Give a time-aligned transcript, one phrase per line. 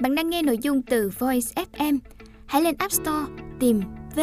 [0.00, 1.98] Bạn đang nghe nội dung từ Voice FM.
[2.46, 3.80] Hãy lên App Store, tìm
[4.16, 4.20] V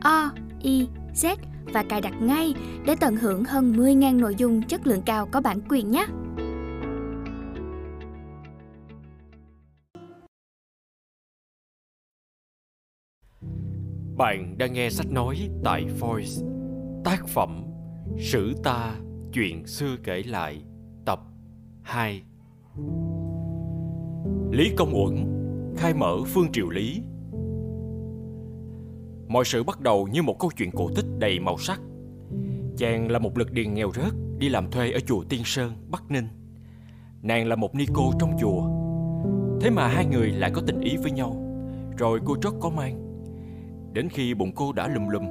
[0.00, 0.30] O
[0.62, 1.36] I Z
[1.72, 2.54] và cài đặt ngay
[2.86, 6.06] để tận hưởng hơn 10.000 nội dung chất lượng cao có bản quyền nhé.
[14.16, 16.46] Bạn đang nghe sách nói tại Voice.
[17.04, 17.64] Tác phẩm
[18.18, 18.94] Sử ta,
[19.32, 20.62] chuyện xưa kể lại,
[21.06, 21.20] tập
[21.82, 22.22] 2
[24.50, 25.16] Lý Công Uẩn
[25.76, 27.02] khai mở Phương Triều Lý.
[29.28, 31.80] Mọi sự bắt đầu như một câu chuyện cổ tích đầy màu sắc.
[32.76, 36.10] Chàng là một lực điền nghèo rớt đi làm thuê ở chùa Tiên Sơn, Bắc
[36.10, 36.28] Ninh.
[37.22, 38.62] Nàng là một ni cô trong chùa.
[39.60, 41.36] Thế mà hai người lại có tình ý với nhau.
[41.98, 43.02] Rồi cô trót có mang.
[43.92, 45.24] Đến khi bụng cô đã lùm lùm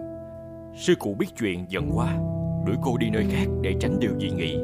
[0.78, 2.18] Sư cụ biết chuyện giận quá
[2.66, 4.58] Đuổi cô đi nơi khác để tránh điều dị nghị.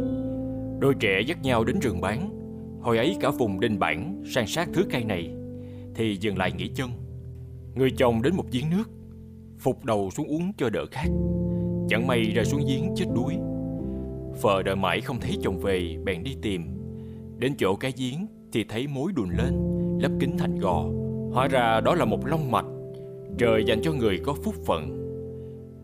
[0.80, 2.41] Đôi trẻ dắt nhau đến rừng bán
[2.82, 5.34] Hồi ấy cả vùng đinh bản san sát thứ cây này,
[5.96, 6.90] Thì dừng lại nghỉ chân.
[7.76, 8.90] Người chồng đến một giếng nước,
[9.60, 11.08] Phục đầu xuống uống cho đỡ khát.
[11.90, 13.34] Chẳng may rơi xuống giếng chết đuối.
[14.42, 16.64] Vợ đợi mãi không thấy chồng về, Bèn đi tìm.
[17.38, 19.54] Đến chỗ cái giếng thì thấy mối đùn lên,
[20.02, 20.86] Lấp kính thành gò.
[21.34, 22.66] Hóa ra đó là một long mạch,
[23.38, 24.98] Trời dành cho người có phúc phận.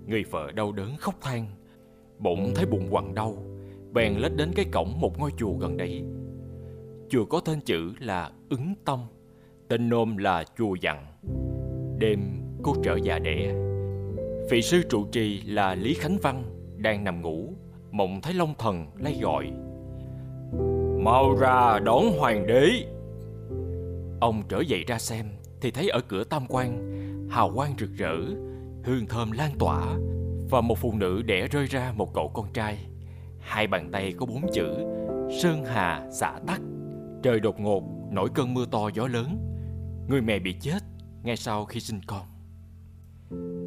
[0.08, 1.46] Người vợ đau đớn khóc than
[2.20, 3.38] Bụng thấy bụng quặn đau,
[3.94, 6.04] Bèn lết đến cái cổng một ngôi chùa gần đấy
[7.10, 9.00] Chùa có tên chữ là Ứng Tâm
[9.68, 11.06] Tên nôm là Chùa Dặn.
[12.00, 12.20] Đêm,
[12.64, 13.54] cô trở già đẻ.
[14.50, 16.44] Vị sư trụ trì là Lý Khánh Văn,
[16.78, 17.54] Đang nằm ngủ,
[17.92, 19.52] Mộng thấy Long Thần lay gọi.
[21.04, 22.70] Mau ra đón hoàng đế.
[24.22, 25.26] Ông trở dậy ra xem,
[25.62, 26.98] Thì thấy ở cửa tam quan,
[27.30, 28.16] Hào quang rực rỡ,
[28.84, 29.98] Hương thơm lan tỏa,
[30.50, 32.78] Và một phụ nữ đẻ rơi ra một cậu con trai.
[33.40, 34.68] Hai bàn tay có bốn chữ,
[35.42, 36.62] Sơn hà xả tắc.
[37.28, 39.38] Trời đột ngột nổi cơn mưa to gió lớn.
[40.10, 40.80] Người mẹ bị chết
[41.24, 42.26] ngay sau khi sinh con.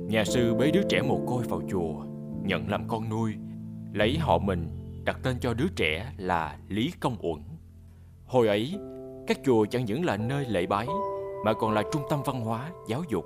[0.08, 2.04] Nhà sư bế đứa trẻ mồ côi vào chùa
[2.42, 3.34] Nhận làm con nuôi
[3.92, 4.68] Lấy họ mình
[5.04, 7.42] đặt tên cho đứa trẻ là Lý Công Uẩn.
[8.26, 8.74] Hồi ấy
[9.26, 10.86] Các chùa chẳng những là nơi lễ bái
[11.44, 13.24] Mà còn là trung tâm văn hóa, giáo dục.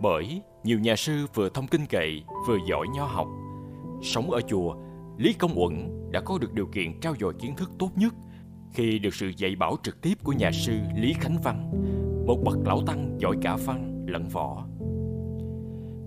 [0.00, 3.28] Bởi nhiều nhà sư vừa thông kinh kệ Vừa giỏi nho học.
[4.02, 4.76] Sống ở chùa
[5.16, 8.14] Lý Công Uẩn đã có được điều kiện trao dồi kiến thức tốt nhất
[8.72, 11.70] khi được sự dạy bảo trực tiếp của nhà sư Lý Khánh Văn,
[12.26, 14.66] một bậc lão tăng giỏi cả văn lẫn võ.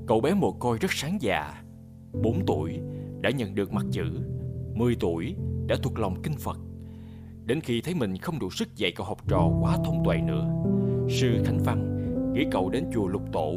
[0.07, 1.63] Cậu bé mồ côi rất sáng dạ,
[2.23, 2.79] 4 tuổi
[3.21, 4.05] đã nhận được mặt chữ,
[4.73, 5.35] 10 tuổi
[5.67, 6.57] đã thuộc lòng kinh Phật.
[7.45, 10.49] Đến khi thấy mình không đủ sức dạy cậu học trò quá thông tuệ nữa,
[11.09, 11.97] sư Khánh Văn
[12.35, 13.53] gửi cậu đến chùa Lục Tổ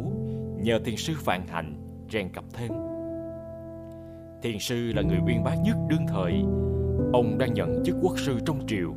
[0.63, 1.77] nhờ thiền sư Phạm Hạnh
[2.13, 2.73] rèn cặp thêm.
[4.43, 6.33] Thiền sư là người uyên bác nhất đương thời
[7.15, 8.95] Ông đang nhận chức quốc sư trong triều,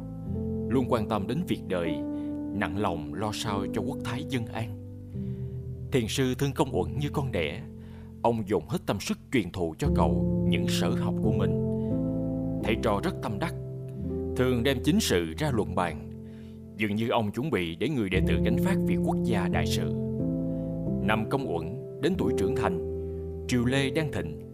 [0.70, 1.92] Luôn quan tâm đến việc đời,
[2.54, 4.78] Nặng lòng lo sao cho quốc thái dân an.
[5.92, 7.62] Thiền sư thương công uẩn như con đẻ,
[8.22, 11.52] Ông dồn hết tâm sức truyền thụ cho cậu Những sở học của mình.
[12.64, 13.54] Thầy trò rất tâm đắc,
[14.36, 16.12] Thường đem chính sự ra luận bàn,
[16.78, 19.66] Dường như ông chuẩn bị để người đệ tử gánh phát việc quốc gia đại
[19.68, 19.94] sự.
[21.02, 22.80] Năm công uẩn, đến tuổi trưởng thành,
[23.48, 24.47] Triều Lê đang thịnh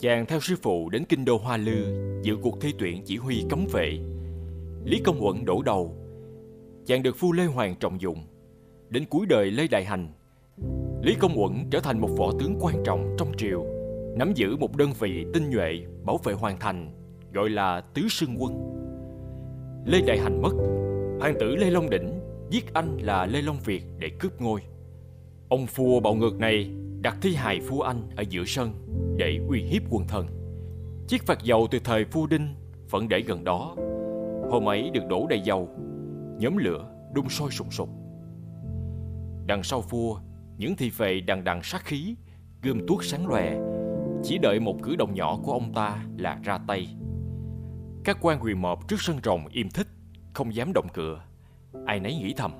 [0.00, 1.86] Chàng theo sư phụ đến kinh đô Hoa Lư
[2.22, 3.98] dự cuộc thi tuyển chỉ huy cấm vệ.
[4.84, 5.94] Lý Công Uẩn đổ đầu.
[6.86, 8.18] Chàng được phu Lê Hoàng trọng dụng.
[8.88, 10.08] Đến cuối đời Lê Đại Hành,
[11.02, 13.64] Lý Công Uẩn trở thành một võ tướng quan trọng trong triều,
[14.16, 16.90] nắm giữ một đơn vị tinh nhuệ bảo vệ hoàn thành,
[17.32, 18.52] gọi là Tứ Sương Quân.
[19.86, 20.52] Lê Đại Hành mất,
[21.20, 22.20] hoàng tử Lê Long Đỉnh
[22.50, 24.60] giết anh là Lê Long Việt để cướp ngôi.
[25.48, 26.70] Ông vua bạo ngược này
[27.00, 28.72] đặt thi hài phu anh ở giữa sân
[29.16, 30.26] để uy hiếp quân thần.
[31.08, 32.54] Chiếc phạt dầu từ thời phu đinh
[32.90, 33.76] vẫn để gần đó.
[34.50, 35.68] Hôm ấy được đổ đầy dầu,
[36.38, 37.88] nhóm lửa đun sôi sùng sục.
[39.46, 40.20] Đằng sau vua,
[40.58, 42.14] những thị vệ đằng đằng sát khí,
[42.62, 43.56] gươm tuốt sáng lòe,
[44.22, 46.88] chỉ đợi một cử động nhỏ của ông ta là ra tay.
[48.04, 49.86] Các quan quyền mọp trước sân rồng im thích,
[50.34, 51.22] không dám động cựa.
[51.86, 52.52] Ai nấy nghĩ thầm.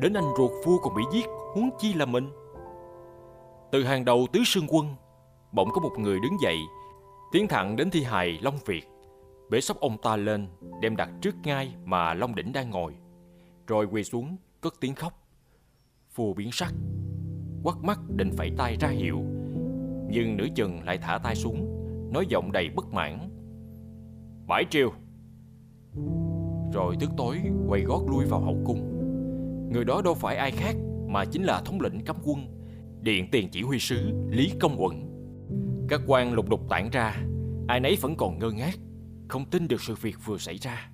[0.00, 1.24] Đến anh ruột vua còn bị giết,
[1.54, 2.30] huống chi là mình.
[3.74, 4.94] Từ hàng đầu tứ sương quân,
[5.52, 6.56] bỗng có một người đứng dậy,
[7.32, 8.84] tiến thẳng đến thi hài Long Việt,
[9.50, 10.46] bế sóc ông ta lên,
[10.80, 12.94] đem đặt trước ngay mà Long Đỉnh đang ngồi,
[13.66, 15.12] rồi quỳ xuống cất tiếng khóc.
[16.10, 16.74] Phù biến sắc,
[17.62, 19.16] quắt mắt định phải tay ra hiệu,
[20.10, 21.66] nhưng nửa chừng lại thả tay xuống,
[22.12, 23.30] nói giọng đầy bất mãn.
[24.46, 24.92] Bãi triều!
[26.72, 28.80] Rồi tức tối quay gót lui vào hậu cung.
[29.72, 30.76] Người đó đâu phải ai khác
[31.08, 32.53] mà chính là thống lĩnh cấm quân
[33.04, 34.96] Điện tiền chỉ huy sứ Lý Công Uẩn
[35.88, 37.16] Các quan lục đục tản ra
[37.68, 38.74] Ai nấy vẫn còn ngơ ngác
[39.28, 40.90] Không tin được sự việc vừa xảy ra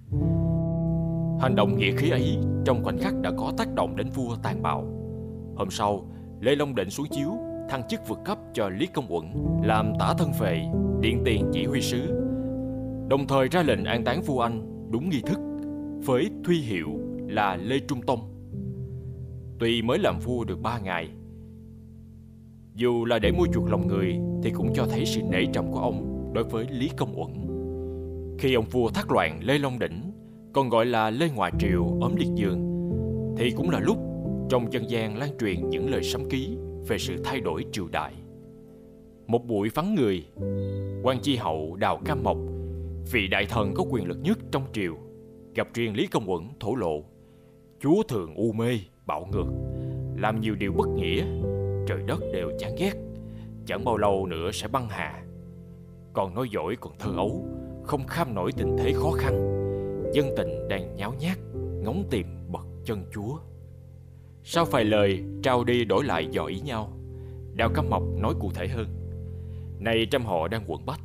[1.41, 4.63] Hành động nghĩa khí ấy trong khoảnh khắc đã có tác động đến vua tàn
[4.63, 4.81] bạo.
[5.57, 6.11] Hôm sau,
[6.41, 7.33] Lê Long Định xuống chiếu,
[7.69, 9.25] thăng chức vượt cấp cho Lý Công Uẩn,
[9.65, 10.65] làm tả thân vệ,
[11.01, 12.07] điện tiền chỉ huy sứ.
[13.09, 15.39] Đồng thời ra lệnh an táng vua Anh đúng nghi thức
[16.05, 16.89] với thuy hiệu
[17.29, 18.21] là Lê Trung Tông.
[19.59, 21.09] Tuy mới làm vua được ba ngày,
[22.75, 25.79] dù là để mua chuộc lòng người thì cũng cho thấy sự nể trọng của
[25.79, 27.31] ông đối với Lý Công Uẩn.
[28.39, 30.13] Khi ông vua thác loạn Lê Long Đỉnh,
[30.53, 32.61] còn gọi là Lê Ngoại Triều ốm liệt giường,
[33.37, 33.97] thì cũng là lúc
[34.49, 36.57] trong dân gian lan truyền những lời sấm ký
[36.89, 38.13] về sự thay đổi triều đại.
[39.27, 40.25] Một buổi vắng người,
[41.03, 42.37] quan chi hậu Đào Cam Mộc,
[43.13, 44.97] vị đại thần có quyền lực nhất trong triều,
[45.55, 47.03] gặp riêng Lý Công Uẩn thổ lộ.
[47.81, 49.47] Chúa thường u mê, bạo ngược,
[50.17, 51.25] làm nhiều điều bất nghĩa,
[51.91, 52.93] trời đất đều chán ghét,
[53.67, 55.25] chẳng bao lâu nữa sẽ băng hà.
[56.13, 57.47] Còn nói dỗi còn thơ ấu,
[57.85, 59.35] không kham nổi tình thế khó khăn,
[60.15, 63.39] dân tình đang nháo nhác, ngóng tìm bậc chân chúa.
[64.43, 66.93] Sau vài lời trao đi đổi lại dò ý nhau,
[67.55, 68.89] Đào Cam Mộc nói cụ thể hơn.
[69.79, 71.01] Này trăm họ đang quẩn bách,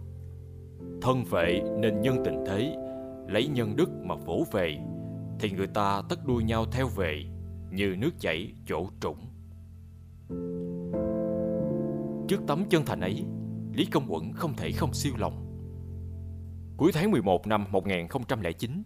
[1.02, 2.76] thân vệ nên nhân tình thế,
[3.28, 4.78] lấy nhân đức mà vỗ về,
[5.40, 7.26] thì người ta tất đuôi nhau theo về,
[7.72, 9.18] như nước chảy chỗ trũng.
[12.28, 13.26] Trước tấm chân thành ấy,
[13.74, 15.46] Lý Công Uẩn không thể không siêu lòng.
[16.78, 18.84] Cuối tháng 11 năm 1009,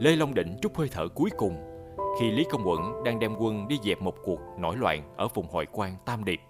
[0.00, 1.56] Lê Long Định trút hơi thở cuối cùng
[2.20, 5.48] khi Lý Công Uẩn đang đem quân đi dẹp một cuộc nổi loạn ở vùng
[5.48, 6.40] hội quan Tam Điệp.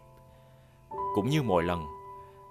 [1.15, 1.85] Cũng như mọi lần,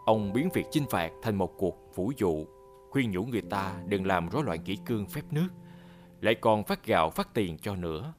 [0.06, 2.45] ông biến việc chinh phạt thành một cuộc vũ dụ,
[2.92, 5.48] khuyên nhủ người ta đừng làm rối loạn kỷ cương phép nước,
[6.21, 8.13] lại còn phát gạo phát tiền cho nữa.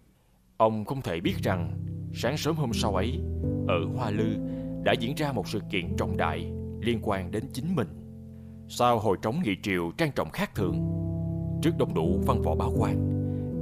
[0.57, 1.79] Ông không thể biết rằng
[2.15, 3.21] sáng sớm hôm sau ấy,
[3.69, 4.37] ở Hoa Lư
[4.85, 7.89] đã diễn ra một sự kiện trọng đại liên quan đến chính mình.
[8.69, 10.77] Sau hồi trống nghị triều trang trọng khác thường,
[11.63, 12.97] trước đông đủ văn võ báo quan,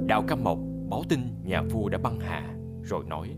[0.07, 0.59] đào Cam Mộc
[0.91, 3.29] báo tin nhà vua đã băng hà, rồi nói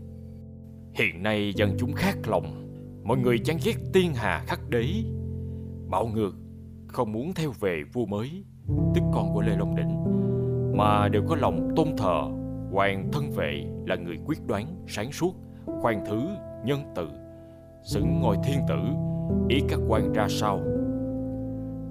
[0.93, 2.67] Hiện nay dân chúng khác lòng,
[3.03, 4.85] mọi người chán ghét tiên hà khắc đế.
[5.89, 6.35] Bạo ngược,
[6.87, 8.43] không muốn theo về vua mới,
[8.95, 10.03] tức con của Lê Long Đỉnh,
[10.77, 12.21] mà đều có lòng tôn thờ
[12.71, 15.35] hoàng thân vệ là người quyết đoán, sáng suốt,
[15.81, 16.27] khoan thứ,
[16.65, 17.07] nhân từ,
[17.83, 18.79] xứng ngôi thiên tử,
[19.49, 20.59] ý các quan ra sao.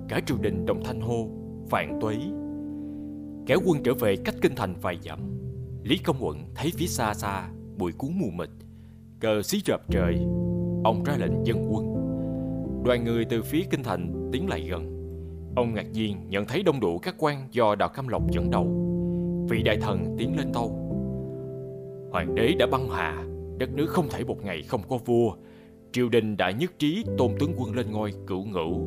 [0.09, 1.27] Cả triều đình đồng thanh hô,
[1.69, 2.17] phản tuế.
[3.47, 5.19] Kéo quân trở về cách kinh thành vài dặm,
[5.83, 7.49] Lý Công quận thấy phía xa xa
[7.79, 8.49] bụi cuốn mù mịt,
[9.21, 10.15] cờ xí rợp trời,
[10.85, 11.95] ông ra lệnh dân quân.
[12.85, 14.97] Đoàn người từ phía kinh thành tiến lại gần.
[15.57, 18.67] Ông ngạc nhiên nhận thấy đông đủ các quan do Đào Cam Lộc dẫn đầu.
[19.49, 20.69] Vị đại thần tiến lên tâu.
[22.11, 23.25] Hoàng đế đã băng hà,
[23.59, 25.33] đất nước không thể một ngày không có vua.
[25.93, 28.87] Triều đình đã nhất trí tôn tướng quân lên ngôi cửu ngũ.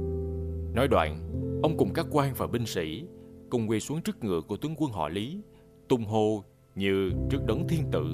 [0.73, 1.19] Nói đoạn,
[1.63, 3.03] ông cùng các quan và binh sĩ
[3.49, 5.41] cùng quỳ xuống trước ngựa của tướng quân họ Lý,
[5.87, 6.43] tung hô
[6.75, 8.05] như trước đấng thiên tử.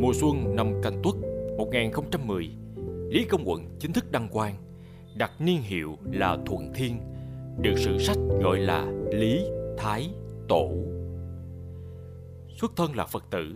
[0.00, 1.14] Mùa xuân năm Canh Tuất
[1.58, 2.50] 1010,
[3.10, 4.56] Lý Công Quận chính thức đăng quang,
[5.16, 7.00] đặt niên hiệu là Thuận Thiên,
[7.60, 9.40] được sử sách gọi là Lý
[9.78, 10.10] Thái
[10.48, 10.70] Tổ.
[12.48, 13.52] Xuất thân là Phật tử,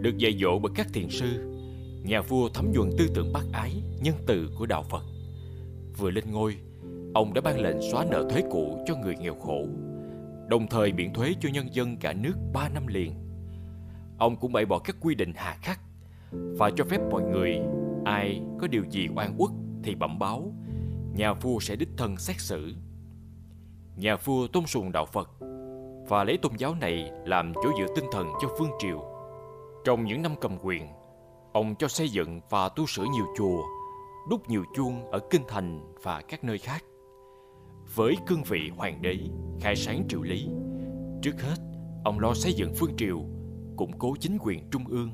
[0.00, 1.51] được dạy dỗ bởi các thiền sư,
[2.04, 5.02] nhà vua thấm nhuần tư tưởng bác ái, nhân từ của đạo Phật.
[5.98, 6.56] Vừa lên ngôi,
[7.14, 9.66] ông đã ban lệnh xóa nợ thuế cũ cho người nghèo khổ,
[10.48, 13.14] đồng thời miễn thuế cho nhân dân cả nước 3 năm liền.
[14.18, 15.80] Ông cũng bãi bỏ các quy định hà khắc
[16.32, 17.58] và cho phép mọi người
[18.04, 19.50] ai có điều gì oan uất
[19.82, 20.52] thì bẩm báo,
[21.14, 22.74] nhà vua sẽ đích thân xét xử.
[23.96, 25.30] Nhà vua tôn sùng đạo Phật
[26.08, 29.04] và lấy tôn giáo này làm chỗ dựa tinh thần cho phương triều.
[29.84, 30.88] Trong những năm cầm quyền,
[31.52, 33.62] ông cho xây dựng và tu sửa nhiều chùa,
[34.30, 36.84] đúc nhiều chuông ở kinh thành và các nơi khác.
[37.94, 39.18] Với cương vị hoàng đế,
[39.60, 40.48] khai sáng triều lý,
[41.22, 41.56] trước hết
[42.04, 43.24] ông lo xây dựng phương triều,
[43.76, 45.10] củng cố chính quyền trung ương.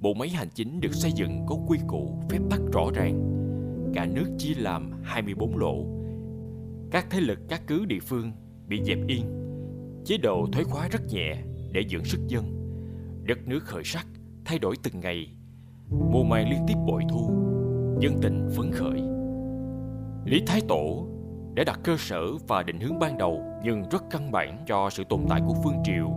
[0.00, 3.32] Bộ máy hành chính được xây dựng có quy củ, phép tắc rõ ràng.
[3.94, 5.74] Cả nước chia làm 24 lộ.
[6.90, 8.32] Các thế lực các cứ địa phương
[8.68, 9.24] bị dẹp yên.
[10.04, 12.44] Chế độ thuế khóa rất nhẹ để dưỡng sức dân.
[13.24, 14.06] Đất nước khởi sắc,
[14.44, 15.35] thay đổi từng ngày.
[15.90, 17.30] Mùa màng liên tiếp bội thu,
[18.00, 19.02] dân tình phấn khởi.
[20.24, 21.06] Lý Thái Tổ
[21.54, 25.04] đã đặt cơ sở và định hướng ban đầu nhưng rất căn bản cho sự
[25.08, 26.10] tồn tại của phương triều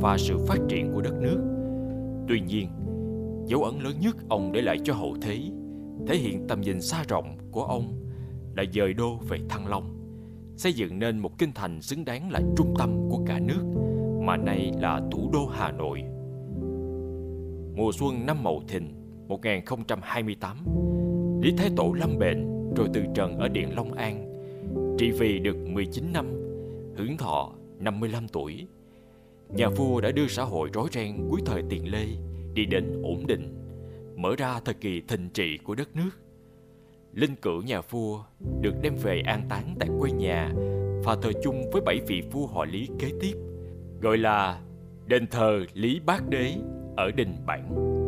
[0.00, 1.42] và sự phát triển của đất nước.
[2.28, 2.68] Tuy nhiên,
[3.46, 5.38] dấu ấn lớn nhất ông để lại cho hậu thế
[6.06, 7.92] thể hiện tầm nhìn xa rộng của ông
[8.56, 9.96] là dời đô về Thăng Long,
[10.56, 13.64] xây dựng nên một kinh thành xứng đáng là trung tâm của cả nước
[14.22, 16.02] mà nay là thủ đô Hà Nội.
[17.76, 18.99] Mùa xuân năm Mậu Thìn
[19.30, 20.64] 1028,
[21.42, 24.26] Lý Thái Tổ lâm bệnh rồi từ trần ở Điện Long An,
[24.98, 26.26] trị vì được 19 năm,
[26.96, 28.66] hưởng thọ 55 tuổi.
[29.48, 32.06] nhà vua đã đưa xã hội rối ren cuối thời tiền Lê
[32.54, 33.54] đi đến ổn định,
[34.16, 36.10] mở ra thời kỳ thịnh trị của đất nước.
[37.12, 38.22] Linh cữu nhà vua
[38.60, 40.52] được đem về an táng tại quê nhà
[41.04, 43.34] và thờ chung với bảy vị vua họ Lý kế tiếp,
[44.00, 44.60] gọi là
[45.06, 46.54] đền thờ Lý Bác Đế
[46.96, 47.99] ở đình Bản,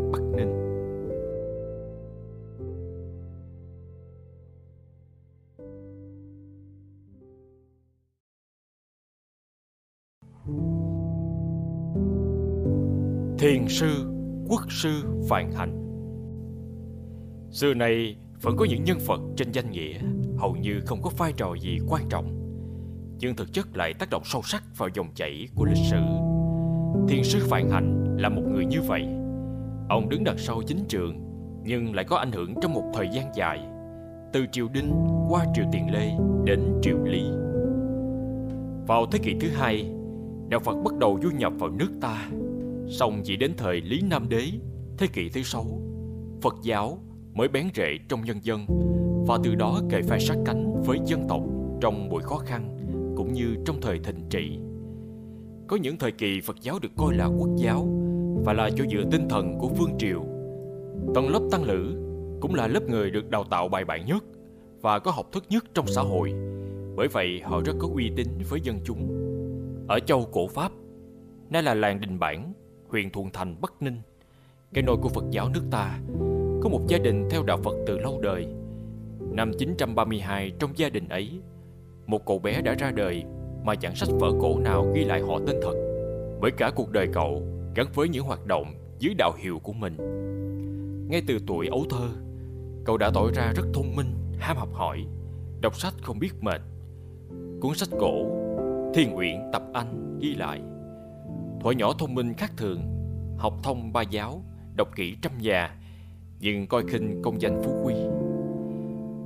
[13.38, 14.12] Thiền sư,
[14.49, 14.90] quốc sư
[15.28, 15.78] Phạn Hạnh
[17.50, 19.99] Xưa này vẫn có những nhân vật trên danh nghĩa
[20.38, 22.42] hầu như không có vai trò gì quan trọng
[23.22, 26.00] nhưng thực chất lại tác động sâu sắc vào dòng chảy của lịch sử.
[27.08, 29.02] Thiền sư Phạn Hạnh là một người như vậy.
[29.88, 31.20] Ông đứng đằng sau chính trường
[31.64, 33.61] nhưng lại có ảnh hưởng trong một thời gian dài,
[34.32, 34.92] từ triều Đinh
[35.28, 36.11] qua triều Tiền Lê
[36.44, 37.22] đến triều Lý.
[38.87, 39.92] Vào thế kỷ thứ hai,
[40.52, 42.28] đạo Phật bắt đầu du nhập vào nước ta
[42.88, 44.44] Xong chỉ đến thời Lý Nam Đế,
[44.99, 45.66] thế kỷ thứ sáu,
[46.42, 46.99] Phật giáo
[47.32, 48.66] mới bén rễ trong nhân dân
[49.26, 51.40] và từ đó kề vai sát cánh với dân tộc
[51.80, 52.78] trong buổi khó khăn
[53.16, 54.59] cũng như trong thời thịnh trị.
[55.68, 57.88] Có những thời kỳ Phật giáo được coi là quốc giáo
[58.44, 60.25] và là chỗ dựa tinh thần của vương triều.
[61.14, 61.97] Tầng lớp tăng lữ
[62.40, 64.25] cũng là lớp người được đào tạo bài bản nhất
[64.80, 66.32] và có học thức nhất trong xã hội.
[66.97, 69.32] Bởi vậy họ rất có uy tín với dân chúng.
[69.89, 70.73] Ở châu cổ Pháp,
[71.51, 72.53] nay là làng Đình Bản,
[72.89, 74.01] huyện Thuận Thành, Bắc Ninh,
[74.75, 75.99] cái nôi của Phật giáo nước ta,
[76.62, 78.47] có một gia đình theo đạo Phật từ lâu đời.
[79.33, 81.41] Năm 932 trong gia đình ấy,
[82.07, 83.25] một cậu bé đã ra đời
[83.65, 85.75] mà chẳng sách vở cổ nào ghi lại họ tên thật.
[86.41, 87.43] Bởi cả cuộc đời cậu
[87.75, 89.97] gắn với những hoạt động dưới đạo hiệu của mình.
[91.11, 92.09] Ngay từ tuổi ấu thơ,
[92.85, 95.07] cậu đã tỏ ra rất thông minh, ham học hỏi,
[95.61, 96.61] đọc sách không biết mệt.
[97.61, 98.41] Cuốn sách cổ
[98.94, 100.61] Thiên Uyển Tập Anh ghi lại.
[101.61, 102.80] Thuở nhỏ thông minh khác thường,
[103.38, 104.42] Học thông ba giáo,
[104.76, 105.76] Đọc kỹ trăm nhà,
[106.40, 107.94] Nhưng coi khinh công danh phú quý.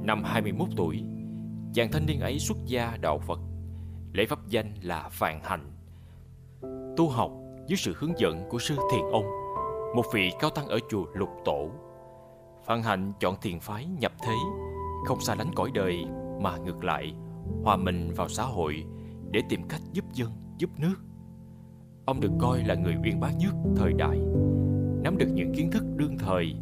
[0.03, 1.03] Năm 21 tuổi,
[1.75, 3.41] Chàng thanh niên ấy xuất gia đạo Phật.
[4.13, 5.73] Lễ pháp danh là Phạn Hạnh.
[6.97, 7.31] Tu học
[7.67, 9.27] dưới sự hướng dẫn của sư Thiền Ông,
[9.97, 11.71] Một vị cao tăng ở chùa Lục Tổ.
[12.67, 14.35] Phạn Hạnh chọn thiền phái nhập thế,
[15.07, 16.05] Không xa lánh cõi đời
[16.41, 17.15] Mà ngược lại
[17.65, 18.85] Hòa mình vào xã hội
[19.31, 20.95] để tìm cách giúp dân, giúp nước.
[22.07, 24.19] Ông được coi là người uyên bác nhất thời đại
[25.03, 26.55] Nắm được những kiến thức đương thời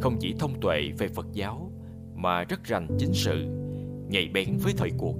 [0.00, 1.70] Không chỉ thông tuệ về Phật giáo
[2.14, 3.46] Mà rất rành chính sự
[4.08, 5.16] Nhạy bén với thời cuộc.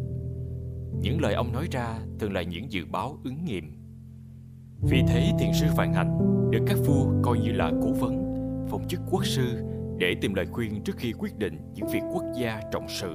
[1.01, 3.73] Những lời ông nói ra thường là những dự báo ứng nghiệm.
[4.81, 6.19] Vì thế thiền sư Phạn Hạnh
[6.51, 8.23] Được các vua coi như là cố vấn
[8.71, 9.63] Phong chức quốc sư
[9.99, 13.15] Để tìm lời khuyên trước khi quyết định những việc quốc gia trọng sự.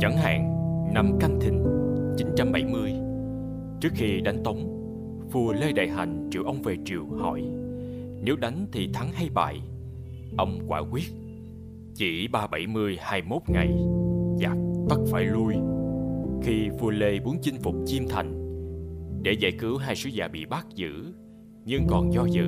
[0.00, 0.52] Chẳng hạn
[0.94, 1.62] năm Canh Thìn
[2.16, 2.92] 1970,
[3.80, 4.58] Trước khi đánh Tống
[5.32, 7.42] Vua Lê Đại Hành triệu ông về triều hỏi
[8.22, 9.60] Nếu đánh thì thắng hay bại?
[10.38, 11.12] Ông quả quyết
[11.94, 13.68] Chỉ ba bảy mươi hai mốt ngày
[14.40, 14.56] Giặc
[14.88, 15.54] tất phải lui.
[16.42, 18.32] Khi vua Lê muốn chinh phục Chiêm Thành
[19.22, 21.12] Để giải cứu hai sứ giả bị bắt giữ
[21.64, 22.44] Nhưng còn do dự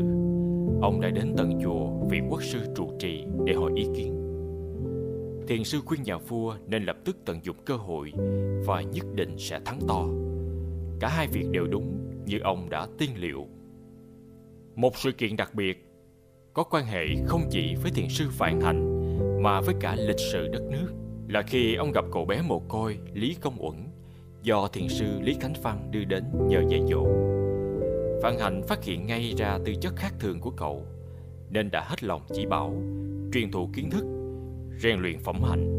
[0.80, 4.17] Ông đã đến tận chùa vị quốc sư trụ trì để hỏi ý kiến.
[5.48, 8.12] Thiền sư khuyên nhà vua nên lập tức tận dụng cơ hội
[8.66, 10.06] Và nhất định sẽ thắng to
[11.00, 13.46] Cả hai việc đều đúng như ông đã tiên liệu.
[14.74, 15.88] Một sự kiện đặc biệt
[16.54, 18.98] có quan hệ không chỉ với thiền sư Vạn hạnh
[19.42, 20.88] mà với cả lịch sử đất nước
[21.28, 23.76] là khi ông gặp cậu bé mồ côi Lý Công Uẩn
[24.42, 27.04] do thiền sư Lý Khánh Văn đưa đến nhờ dạy dỗ.
[28.22, 30.86] Vạn Hạnh phát hiện ngay ra tư chất khác thường của cậu
[31.50, 32.82] nên đã hết lòng chỉ bảo,
[33.32, 34.17] truyền thụ kiến thức,
[34.78, 35.74] rèn luyện phẩm hạnh.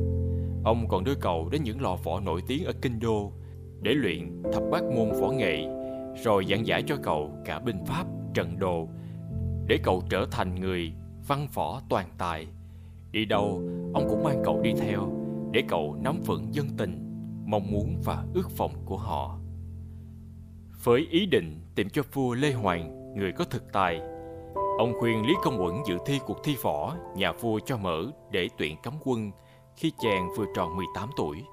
[0.63, 3.31] Ông còn đưa cậu đến những lò võ nổi tiếng ở Kinh Đô
[3.81, 5.65] để luyện thập bát môn võ nghệ
[6.23, 8.87] rồi giảng giải cho cậu cả binh pháp, trận đồ
[9.67, 10.93] để cậu trở thành người
[11.27, 12.47] văn võ toàn tài.
[13.11, 13.61] Đi đâu,
[13.93, 15.11] ông cũng mang cậu đi theo
[15.51, 17.05] để cậu nắm vững dân tình,
[17.45, 19.39] mong muốn và ước vọng của họ.
[20.83, 24.01] Với ý định tìm cho vua Lê Hoàng người có thực tài,
[24.79, 28.49] ông khuyên Lý Công Uẩn dự thi cuộc thi võ nhà vua cho mở để
[28.57, 29.31] tuyển cấm quân
[29.75, 31.43] khi chàng vừa tròn 18 tuổi.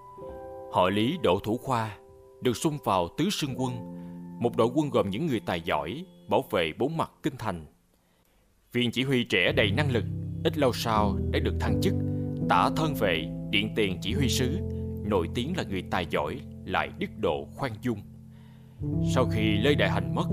[0.73, 1.97] Họ Lý Đỗ Thủ Khoa
[2.41, 3.73] được xung vào tứ sương quân
[4.41, 7.67] một đội quân gồm những người tài giỏi bảo vệ bốn mặt kinh thành.
[8.73, 10.05] Viên chỉ huy trẻ đầy năng lực,
[10.45, 11.95] ít lâu sau đã được thăng chức
[12.49, 14.59] tả thân vệ điện tiền chỉ huy sứ,
[15.07, 17.99] nổi tiếng là người tài giỏi lại đức độ khoan dung.
[19.15, 20.27] Sau khi Lê Đại Hành mất,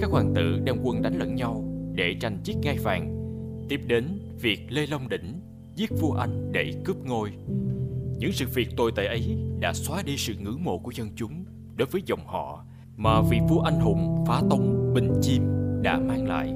[0.00, 1.67] các hoàng tử đem quân đánh lẫn nhau
[1.98, 3.14] để tranh chiếc ngai vàng.
[3.68, 4.04] Tiếp đến
[4.40, 5.40] việc Lê Long Đỉnh
[5.74, 7.30] giết vua Anh để cướp ngôi.
[8.18, 11.44] Những sự việc tồi tệ ấy đã xóa đi sự ngưỡng mộ của dân chúng
[11.76, 12.64] đối với dòng họ
[12.96, 15.42] mà vị vua anh hùng phá tống Bình chim
[15.82, 16.54] đã mang lại.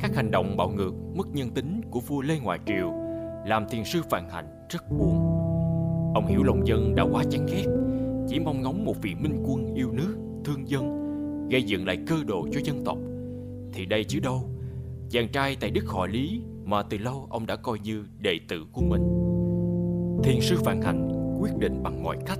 [0.00, 2.92] Các hành động bạo ngược, mất nhân tính của vua Lê Ngoại Triều
[3.46, 5.18] làm thiền sư Phạm Hạnh rất buồn.
[6.14, 7.64] Ông hiểu lòng dân đã quá chán ghét,
[8.28, 10.98] chỉ mong ngóng một vị minh quân yêu nước, thương dân,
[11.50, 12.98] gây dựng lại cơ đồ cho dân tộc.
[13.72, 14.51] Thì đây chứ đâu,
[15.12, 18.64] chàng trai tại Đức họ Lý mà từ lâu ông đã coi như đệ tử
[18.72, 19.02] của mình.
[20.24, 21.08] Thiền sư Phạm Hạnh
[21.40, 22.38] quyết định bằng mọi cách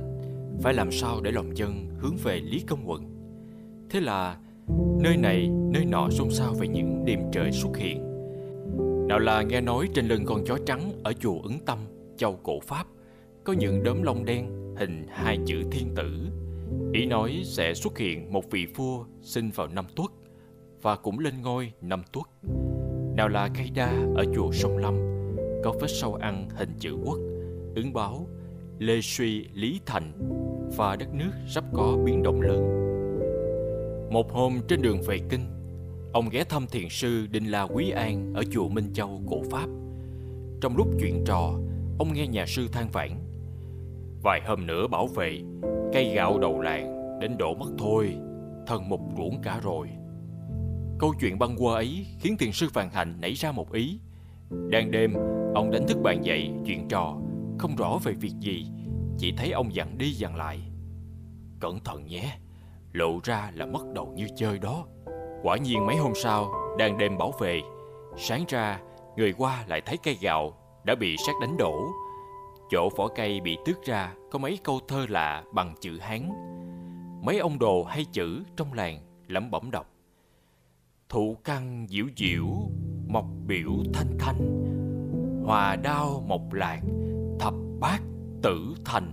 [0.62, 3.02] phải làm sao để lòng dân hướng về Lý Công Quận.
[3.91, 4.37] Thế là
[5.00, 7.99] nơi này, nơi nọ xôn xao về những đêm trời xuất hiện.
[9.09, 11.79] Nào là nghe nói trên lưng con chó trắng ở chùa Ứng Tâm,
[12.17, 12.87] châu cổ Pháp,
[13.45, 16.29] có những đốm lông đen hình hai chữ thiên tử.
[16.93, 20.11] Ý nói sẽ xuất hiện một vị vua sinh vào năm tuất
[20.83, 22.26] và cũng lên ngôi năm tuất.
[23.16, 24.95] Nào là cây đa ở chùa Sông Lâm,
[25.64, 27.19] có vết sâu ăn hình chữ quốc,
[27.75, 28.26] ứng báo
[28.78, 30.12] Lê Suy Lý Thành
[30.76, 32.62] và đất nước sắp có biến động lớn.
[34.12, 35.47] Một hôm trên đường về kinh,
[36.12, 39.66] ông ghé thăm thiền sư Đinh La Quý An ở chùa Minh Châu cổ Pháp.
[40.61, 41.52] Trong lúc chuyện trò,
[41.99, 43.11] ông nghe nhà sư than vãn.
[44.23, 45.38] Vài hôm nữa bảo vệ,
[45.92, 48.14] cây gạo đầu làng đến đổ mất thôi,
[48.66, 49.88] thân mục ruộng cả rồi.
[51.02, 53.99] Câu chuyện băng qua ấy khiến thiền sư Phàn hạnh nảy ra một ý.
[54.50, 55.14] Đang đêm,
[55.54, 57.16] ông đánh thức bạn dậy chuyện trò,
[57.59, 58.66] không rõ về việc gì,
[59.18, 60.61] chỉ thấy ông dặn đi dặn lại.
[61.61, 62.38] Cẩn thận nhé,
[62.92, 64.87] lộ ra là mất đầu như chơi đó.
[65.42, 67.61] Quả nhiên mấy hôm sau, đang đêm bảo vệ,
[68.16, 68.80] sáng ra,
[69.16, 70.52] người qua lại thấy cây gạo
[70.85, 71.90] đã bị sát đánh đổ.
[72.71, 76.28] Chỗ vỏ cây bị tước ra có mấy câu thơ lạ bằng chữ Hán.
[77.23, 79.91] Mấy ông đồ hay chữ trong làng lẩm bẩm đọc.
[81.12, 82.47] Thụ căn diệu diệu,
[83.09, 84.38] mọc biểu thanh thanh,
[85.45, 86.81] hòa đao mộc lạc,
[87.40, 88.02] thập bát
[88.42, 89.12] tử thành.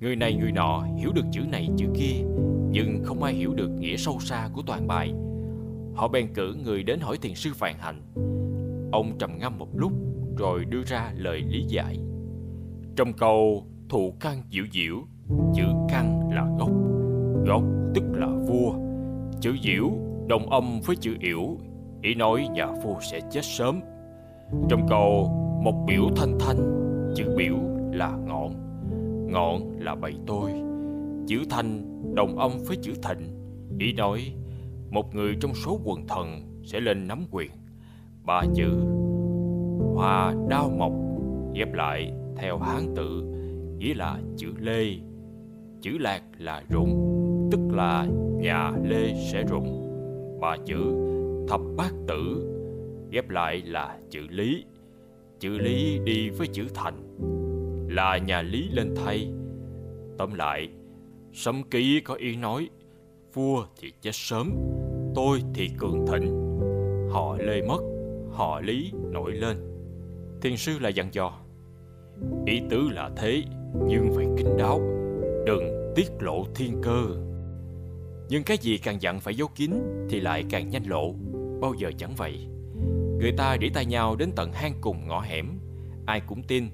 [0.00, 2.24] Người này người nọ hiểu được chữ này chữ kia,
[2.70, 5.14] nhưng không ai hiểu được nghĩa sâu xa của toàn bài.
[5.94, 8.02] Họ bèn cử người đến hỏi thiền sư Phàn hạnh
[8.92, 9.92] Ông trầm ngâm một lúc
[10.36, 11.98] rồi đưa ra lời lý giải.
[12.96, 15.06] Trong câu thụ căn diệu diệu,
[15.54, 16.70] chữ căn là gốc,
[17.46, 17.62] gốc
[17.94, 18.87] tức là vua.
[19.40, 19.90] Chữ diệu
[20.26, 21.56] đồng âm với chữ yểu,
[22.02, 23.80] ý nói nhà vua sẽ chết sớm.
[24.68, 25.28] Trong câu
[25.62, 26.84] một biểu thanh thanh,
[27.16, 27.56] chữ biểu
[27.92, 28.52] là ngọn,
[29.32, 30.52] ngọn là bầy tôi.
[31.26, 33.28] Chữ thanh đồng âm với chữ thịnh,
[33.78, 34.34] ý nói
[34.90, 37.50] một người trong số quần thần sẽ lên nắm quyền.
[38.24, 38.70] Ba chữ
[39.94, 40.92] hoa đao mộc
[41.54, 43.22] ghép lại theo hán tự
[43.78, 44.84] nghĩa là chữ lê
[45.80, 47.07] chữ lạc là rụng
[47.50, 48.06] tức là
[48.36, 49.84] nhà lê sẽ rụng.
[50.40, 50.76] Ba chữ
[51.48, 52.44] thập bát tử
[53.10, 54.64] ghép lại là chữ lý.
[55.40, 56.94] Chữ lý đi với chữ thành,
[57.90, 59.30] là nhà lý lên thay.
[60.18, 60.68] Tóm lại,
[61.32, 62.68] sấm ký có ý nói,
[63.34, 64.52] vua thì chết sớm,
[65.14, 66.58] tôi thì cường thịnh.
[67.10, 67.80] Họ lê mất,
[68.30, 69.56] họ lý nổi lên.
[70.42, 71.32] Thiền sư lại dặn dò,
[72.46, 73.42] ý tứ là thế,
[73.86, 74.80] nhưng phải kín đáo,
[75.46, 77.27] đừng tiết lộ thiên cơ
[78.28, 79.70] nhưng cái gì càng dặn phải giấu kín
[80.10, 81.12] thì lại càng nhanh lộ.
[81.60, 82.46] Bao giờ chẳng vậy?
[83.18, 85.58] Người ta rỉ tay nhau đến tận hang cùng ngõ hẻm.
[86.06, 86.68] Ai cũng tin,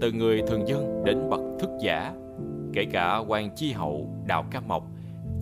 [0.00, 2.14] từ người thường dân đến bậc thức giả,
[2.72, 4.84] kể cả quan chi hậu, đào ca mộc,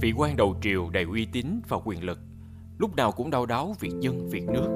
[0.00, 2.18] vị quan đầu triều đầy uy tín và quyền lực,
[2.78, 4.68] lúc nào cũng đau đáu việc dân, việc nước.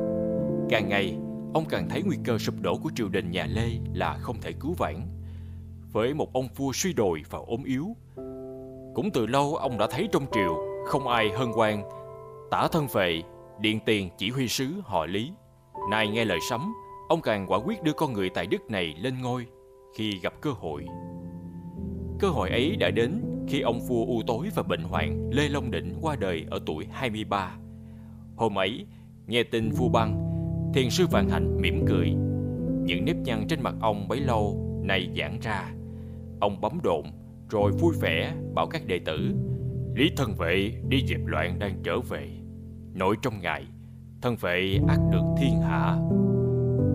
[0.70, 1.16] Càng ngày,
[1.54, 4.52] ông càng thấy nguy cơ sụp đổ của triều đình nhà lê là không thể
[4.52, 4.96] cứu vãn.
[5.92, 7.96] Với một ông vua suy đồi và ốm yếu,
[8.94, 11.82] cũng từ lâu ông đã thấy trong triều không ai hơn quan
[12.50, 13.22] tả thân vệ
[13.60, 15.32] điện tiền chỉ huy sứ họ lý
[15.90, 16.74] nay nghe lời sấm
[17.08, 19.46] ông càng quả quyết đưa con người tài đức này lên ngôi
[19.96, 20.86] khi gặp cơ hội
[22.18, 25.70] cơ hội ấy đã đến khi ông vua u tối và bệnh hoạn Lê Long
[25.70, 27.56] Định qua đời ở tuổi 23.
[28.36, 28.86] Hôm ấy,
[29.26, 30.32] nghe tin vua băng,
[30.74, 32.08] thiền sư Vạn Hạnh mỉm cười.
[32.84, 35.72] Những nếp nhăn trên mặt ông bấy lâu nay giãn ra.
[36.40, 37.04] Ông bấm độn,
[37.50, 39.34] rồi vui vẻ bảo các đệ tử
[39.94, 42.28] Lý thân vệ đi dẹp loạn đang trở về.
[42.94, 43.64] Nội trong ngày,
[44.22, 45.96] thân vệ ác được thiên hạ.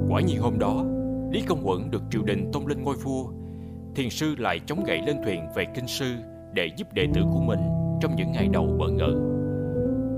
[0.09, 0.85] Quả nhiên hôm đó,
[1.31, 3.31] Lý Công Quận được triều đình tôn lên ngôi vua
[3.95, 6.15] thiền sư lại chống gậy lên thuyền về kinh sư
[6.53, 7.59] để giúp đệ tử của mình
[8.01, 9.15] trong những ngày đầu bỡ ngỡ.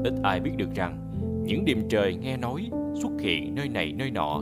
[0.04, 1.12] Ít ai biết được rằng
[1.46, 2.70] những đêm trời nghe nói
[3.02, 4.42] xuất hiện nơi này nơi nọ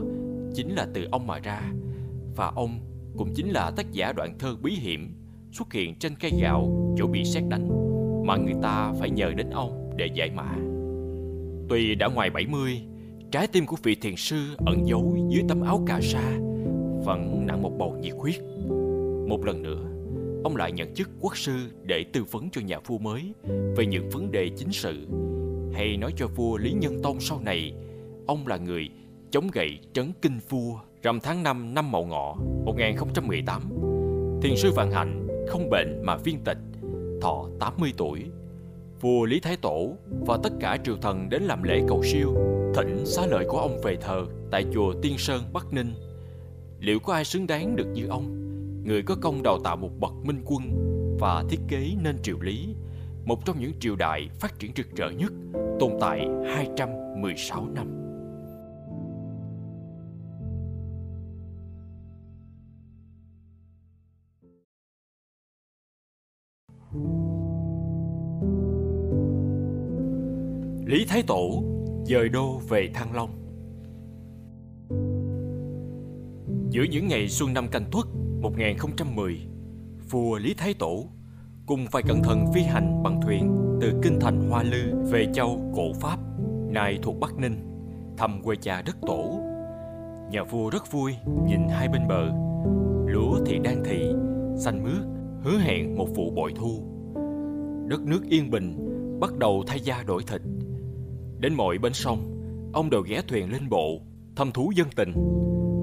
[0.54, 1.72] chính là từ ông mà ra
[2.36, 2.78] và ông
[3.16, 5.14] cũng chính là tác giả đoạn thơ bí hiểm
[5.52, 7.89] xuất hiện trên cây gạo chỗ bị sét đánh
[8.24, 10.54] mà người ta phải nhờ đến ông để giải mã.
[11.68, 12.82] Tuy đã ngoài 70,
[13.30, 16.38] trái tim của vị thiền sư ẩn giấu dưới tấm áo cà sa
[17.04, 18.40] vẫn nặng một bầu nhiệt huyết
[19.28, 19.90] một lần nữa,
[20.44, 21.52] ông lại nhận chức quốc sư
[21.82, 23.32] để tư vấn cho nhà vua mới
[23.76, 25.06] về những vấn đề chính sự
[25.74, 27.74] hay nói cho vua Lý Nhân Tông sau này
[28.26, 28.88] ông là người
[29.30, 33.62] chống gậy trấn kinh vua rằm tháng 5 năm Mậu Ngọ 1018.
[34.42, 36.58] Thiền sư Vạn Hạnh không bệnh mà viên tịch,
[37.20, 38.24] thọ 80 tuổi.
[39.00, 39.92] Vua Lý Thái Tổ
[40.26, 42.34] và tất cả triều thần đến làm lễ cầu siêu,
[42.74, 45.94] thỉnh xá lợi của ông về thờ tại chùa Tiên Sơn Bắc Ninh.
[46.80, 48.24] Liệu có ai xứng đáng được như ông,
[48.84, 50.62] người có công đào tạo một bậc minh quân
[51.20, 52.74] và thiết kế nên triều Lý,
[53.24, 55.32] một trong những triều đại phát triển rực rỡ nhất,
[55.80, 57.99] tồn tại 216 năm.
[70.90, 71.62] Lý Thái Tổ
[72.04, 73.30] dời đô về Thăng Long
[76.70, 78.06] Giữa những ngày xuân năm canh tuất
[78.40, 79.40] 1010
[80.10, 81.04] Vua Lý Thái Tổ
[81.66, 85.72] cùng vài cẩn thận phi hành bằng thuyền từ kinh thành Hoa Lư về châu
[85.76, 86.18] Cổ Pháp,
[86.68, 87.56] nay thuộc Bắc Ninh,
[88.16, 89.40] thăm quê cha đất tổ.
[90.30, 92.30] Nhà vua rất vui nhìn hai bên bờ,
[93.06, 94.12] lúa thì đang thị,
[94.56, 95.04] xanh mướt,
[95.42, 96.82] hứa hẹn một vụ bội thu.
[97.88, 98.86] Đất nước yên bình,
[99.20, 100.40] bắt đầu thay da đổi thịt.
[101.40, 102.18] Đến mọi bến sông,
[102.72, 104.00] ông đều ghé thuyền lên bộ,
[104.36, 105.12] thăm thú dân tình.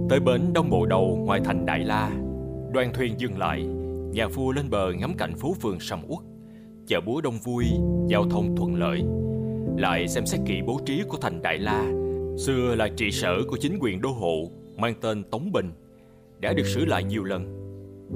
[0.10, 2.12] Tới bến đông bộ đầu ngoài thành Đại La,
[2.74, 3.64] đoàn thuyền dừng lại,
[4.12, 6.20] nhà vua lên bờ ngắm cảnh phố phường sầm uất,
[6.88, 7.66] chợ búa đông vui,
[8.08, 9.04] giao thông thuận lợi.
[9.78, 11.92] Lại xem xét kỹ bố trí của thành Đại La,
[12.38, 15.72] xưa là trị sở của chính quyền đô hộ mang tên Tống Bình,
[16.40, 17.44] đã được sửa lại nhiều lần,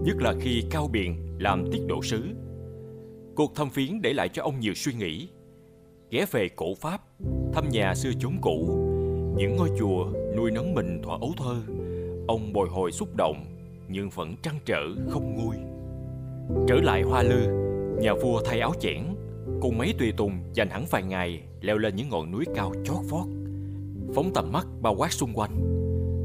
[0.03, 2.23] nhất là khi Cao Biện làm tiết độ sứ.
[3.35, 5.29] Cuộc thăm viếng để lại cho ông nhiều suy nghĩ.
[6.09, 7.01] Ghé về cổ Pháp,
[7.53, 8.65] thăm nhà xưa chốn cũ,
[9.37, 10.05] những ngôi chùa
[10.37, 11.55] nuôi nấng mình thuở ấu thơ,
[12.27, 13.45] ông bồi hồi xúc động
[13.87, 15.55] nhưng vẫn trăn trở không nguôi.
[16.67, 17.47] Trở lại Hoa Lư,
[18.01, 19.03] nhà vua thay áo chẽn,
[19.61, 22.97] cùng mấy tùy tùng dành hẳn vài ngày leo lên những ngọn núi cao chót
[23.09, 23.25] vót,
[24.15, 25.51] phóng tầm mắt bao quát xung quanh.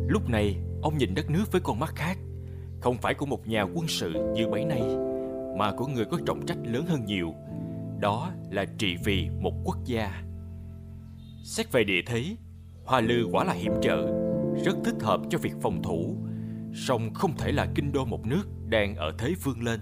[0.09, 2.19] Lúc này, ông nhìn đất nước với con mắt khác,
[2.81, 4.83] không phải của một nhà quân sự như bấy nay,
[5.59, 7.35] mà của người có trọng trách lớn hơn nhiều.
[8.01, 10.23] Đó là trị vì một quốc gia.
[11.47, 12.37] Xét về địa thế,
[12.85, 14.07] Hoa Lư quả là hiểm trở,
[14.65, 16.17] rất thích hợp cho việc phòng thủ,
[16.75, 19.81] song không thể là kinh đô một nước đang ở thế vươn lên.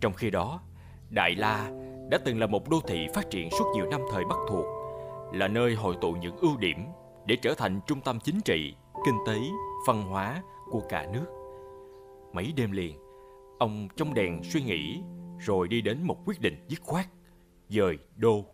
[0.00, 0.60] Trong khi đó,
[1.10, 1.70] Đại La
[2.10, 4.64] đã từng là một đô thị phát triển suốt nhiều năm thời Bắc thuộc,
[5.32, 6.78] là nơi hội tụ những ưu điểm
[7.26, 8.74] để trở thành trung tâm chính trị,
[9.06, 9.38] kinh tế,
[9.86, 11.26] văn hóa của cả nước.
[12.32, 12.98] Mấy đêm liền,
[13.58, 15.02] ông trong đèn suy nghĩ
[15.38, 17.06] rồi đi đến một quyết định dứt khoát,
[17.68, 18.51] dời đô.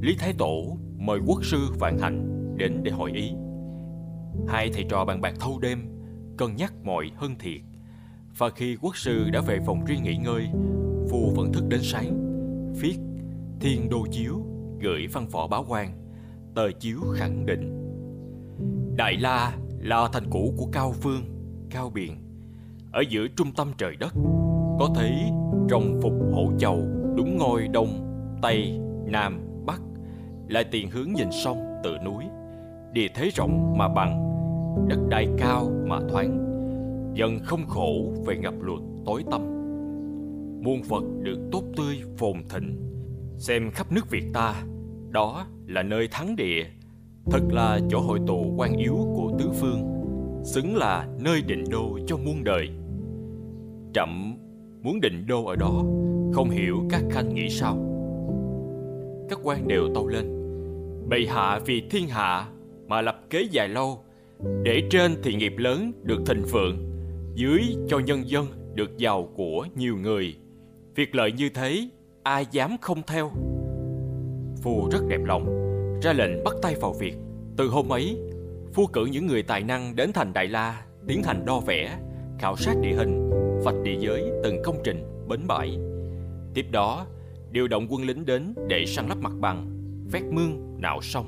[0.00, 3.32] Lý Thái Tổ mời quốc sư Vạn Hạnh đến để hỏi ý.
[4.48, 5.78] Hai thầy trò bàn bạc thâu đêm,
[6.36, 7.60] cân nhắc mọi hơn thiệt.
[8.38, 10.46] Và khi quốc sư đã về phòng riêng nghỉ ngơi,
[11.10, 12.32] vua vẫn thức đến sáng,
[12.80, 12.96] viết
[13.60, 14.46] thiên đô chiếu
[14.80, 15.92] gửi văn phỏ báo quan,
[16.54, 17.92] tờ chiếu khẳng định.
[18.96, 21.22] Đại La là thành cũ của Cao Vương,
[21.70, 22.16] Cao Biện.
[22.92, 24.14] Ở giữa trung tâm trời đất,
[24.78, 25.12] có thấy
[25.70, 26.82] rồng phục hổ chầu
[27.16, 27.88] đúng ngôi đông,
[28.42, 29.45] tây, nam,
[30.48, 32.24] lại tiền hướng nhìn sông tự núi,
[32.92, 34.22] địa thế rộng mà bằng,
[34.88, 36.42] đất đai cao mà thoáng,
[37.14, 39.40] dần không khổ về ngập lụt tối tăm.
[40.62, 42.76] Muôn vật được tốt tươi phồn thịnh,
[43.38, 44.62] xem khắp nước Việt ta,
[45.10, 46.64] đó là nơi thắng địa,
[47.30, 49.82] thật là chỗ hội tụ quan yếu của tứ phương,
[50.44, 52.68] xứng là nơi định đô cho muôn đời.
[53.94, 54.36] Trẫm
[54.82, 55.84] muốn định đô ở đó,
[56.32, 57.76] không hiểu các khanh nghĩ sao.
[59.28, 60.35] Các quan đều tâu lên,
[61.08, 62.46] bệ hạ vì thiên hạ
[62.86, 64.04] mà lập kế dài lâu,
[64.62, 66.90] để trên thì nghiệp lớn được thịnh vượng,
[67.34, 70.36] dưới cho nhân dân được giàu của nhiều người.
[70.94, 71.88] Việc lợi như thế,
[72.22, 73.30] ai dám không theo?
[74.62, 75.46] Vua rất đẹp lòng,
[76.02, 77.14] ra lệnh bắt tay vào việc.
[77.56, 78.18] Từ hôm ấy,
[78.74, 81.98] vua cử những người tài năng đến thành Đại La tiến hành đo vẽ,
[82.38, 83.30] khảo sát địa hình,
[83.64, 85.78] vạch địa giới từng công trình, bến bãi.
[86.54, 87.06] Tiếp đó,
[87.50, 89.75] điều động quân lính đến để săn lấp mặt bằng,
[90.10, 91.26] vét mương, nạo sông,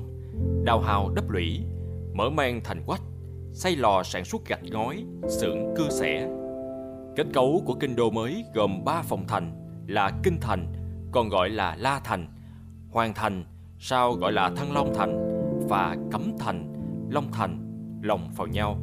[0.63, 1.59] đào hào đắp lũy,
[2.13, 3.01] mở mang thành quách,
[3.53, 6.29] xây lò sản xuất gạch ngói, xưởng cưa xẻ.
[7.15, 9.51] Kết cấu của kinh đô mới gồm 3 phòng thành
[9.87, 10.73] là Kinh Thành,
[11.11, 12.27] còn gọi là La Thành,
[12.91, 13.45] Hoàng Thành,
[13.79, 15.39] sau gọi là Thăng Long Thành
[15.69, 16.73] và Cấm Thành,
[17.09, 17.65] Long Thành,
[18.01, 18.77] lồng vào nhau.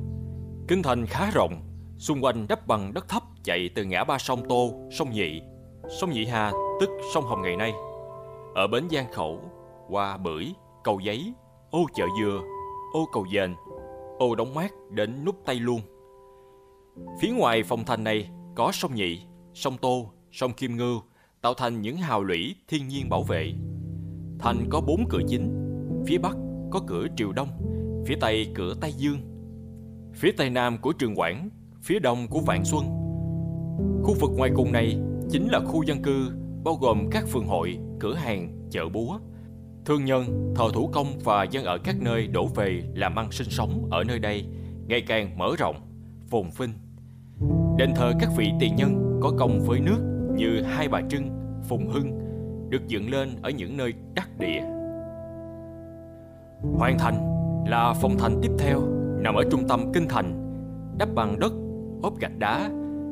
[0.69, 1.63] Kinh Thành khá rộng,
[1.99, 5.43] xung quanh đắp bằng đất thấp chạy từ ngã ba sông Tô, sông Nhị,
[6.01, 7.73] sông Nhị Hà tức sông Hồng ngày nay.
[8.55, 9.41] Ở bến Giang Khẩu,
[9.89, 11.35] qua Bưởi, Cầu Giấy,
[11.71, 12.41] ô chợ dừa,
[12.93, 13.55] ô cầu dền,
[14.19, 15.81] ô đóng mát đến nút tay luôn.
[17.21, 19.23] Phía ngoài phòng thành này có sông Nhị,
[19.55, 21.01] sông Tô, sông Kim Ngưu
[21.41, 23.53] tạo thành những hào lũy thiên nhiên bảo vệ.
[24.39, 25.53] Thành có bốn cửa chính,
[26.07, 26.37] phía bắc
[26.71, 27.49] có cửa Triều Đông,
[28.07, 29.19] phía tây cửa Tây Dương,
[30.15, 31.51] phía tây nam của Trường Quảng,
[31.83, 32.85] phía đông của Vạn Xuân.
[34.03, 34.99] Khu vực ngoài cùng này
[35.31, 36.31] chính là khu dân cư
[36.65, 39.19] bao gồm các phường hội, cửa hàng, chợ búa.
[39.87, 43.51] Thương nhân, thợ thủ công và dân ở các nơi đổ về làm ăn sinh
[43.51, 44.45] sống ở nơi đây
[44.89, 45.77] ngày càng mở rộng,
[46.31, 46.71] phồn vinh.
[47.79, 51.31] Đền thờ các vị tiền nhân có công với nước như Hai Bà Trưng,
[51.69, 52.19] Phùng Hưng
[52.71, 54.61] được dựng lên ở những nơi đắc địa.
[56.79, 57.15] Hoàng Thành
[57.69, 58.81] là phòng thành tiếp theo
[59.21, 60.43] nằm ở trung tâm kinh thành,
[60.99, 61.53] đắp bằng đất,
[62.03, 62.71] ốp gạch đá,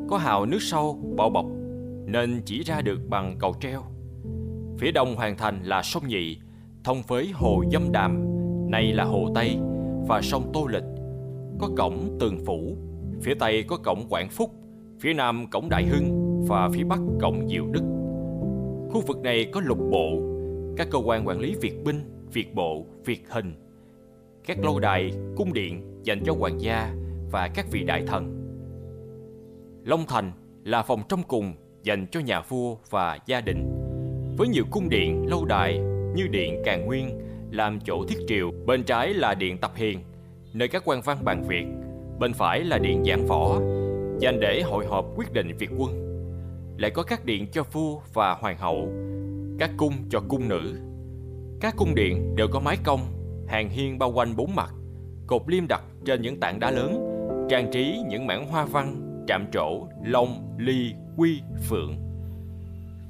[0.08, 1.46] có hào nước sâu bao bọc
[2.06, 3.82] nên chỉ ra được bằng cầu treo.
[4.78, 6.38] Phía đông Hoàng Thành là sông Nhị,
[6.84, 8.24] thông với hồ Dâm Đàm,
[8.70, 9.56] nay là hồ Tây,
[10.08, 10.84] và sông Tô Lịch.
[11.58, 12.76] Có cổng Tường Phủ,
[13.22, 14.50] phía tây có cổng Quảng Phúc,
[15.00, 17.82] phía nam cổng Đại Hưng và phía bắc cổng Diệu Đức.
[18.90, 20.18] Khu vực này có lục bộ,
[20.76, 22.00] các cơ quan quản lý Việt binh,
[22.32, 23.54] Việt bộ, Việt hình,
[24.46, 26.94] các lâu đài, cung điện dành cho hoàng gia
[27.30, 28.40] và các vị đại thần.
[29.84, 30.32] Long Thành
[30.64, 33.68] là phòng trong cùng dành cho nhà vua và gia đình.
[34.36, 38.83] Với nhiều cung điện, lâu đài như điện Càn Nguyên làm chỗ thiết triều, bên
[38.83, 39.98] trái là điện Tập Hiền,
[40.53, 41.64] nơi các quan văn bàn việc,
[42.18, 43.61] bên phải là điện Giảng Võ,
[44.20, 46.05] dành để hội họp quyết định việc quân.
[46.79, 48.88] Lại có các điện cho vua và hoàng hậu,
[49.59, 50.74] các cung cho cung nữ.
[51.61, 53.00] Các cung điện đều có mái cong,
[53.48, 54.70] hàng hiên bao quanh bốn mặt,
[55.27, 57.11] cột liêm đặt trên những tảng đá lớn,
[57.50, 61.96] trang trí những mảng hoa văn, trạm trổ, long, ly, quy, phượng.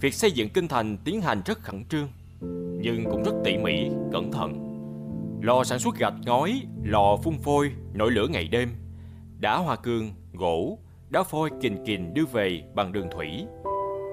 [0.01, 2.09] Việc xây dựng kinh thành tiến hành rất khẩn trương,
[2.81, 4.61] nhưng cũng rất tỉ mỉ, cẩn thận.
[5.43, 8.69] Lò sản xuất gạch ngói, lò phun phôi, nổi lửa ngày đêm.
[9.39, 10.79] Đá hoa cương, gỗ,
[11.11, 13.47] đá phôi kình kình đưa về bằng đường thủy.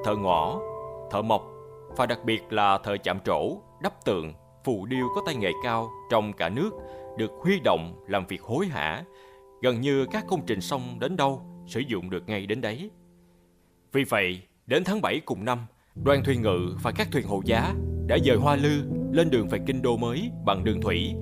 [0.05, 0.59] Thợ ngõ,
[1.11, 1.43] thợ mộc
[1.97, 5.89] và đặc biệt là thợ chạm trổ, đắp tượng, phù điêu có tay nghề cao
[6.11, 6.71] trong cả nước
[7.17, 9.03] được huy động làm việc hối hả.
[9.61, 12.91] Gần như các công trình xong đến đâu sử dụng được ngay đến đấy.
[13.91, 15.59] Vì vậy, đến tháng 7 cùng năm,
[16.03, 17.73] đoàn thuyền ngự và các thuyền hộ giá
[18.11, 21.13] đã dời Hoa Lư lên đường về kinh đô mới bằng đường thủy,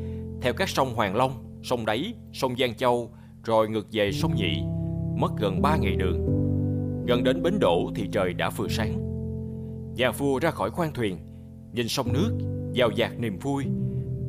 [0.41, 1.31] theo các sông Hoàng Long,
[1.63, 3.09] sông Đáy, sông Giang Châu,
[3.43, 4.61] rồi ngược về sông Nhị,
[5.17, 6.25] mất gần 3 ngày đường.
[7.07, 8.93] Gần đến bến đổ thì trời đã vừa sáng.
[9.95, 11.17] Nhà vua ra khỏi khoang thuyền,
[11.73, 12.37] nhìn sông nước,
[12.73, 13.65] giàu dạt niềm vui.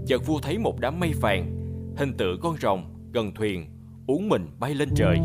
[0.07, 1.47] Chợt vua thấy một đám mây vàng,
[1.97, 3.67] hình tượng con rồng gần thuyền,
[4.07, 5.17] uống mình bay lên trời.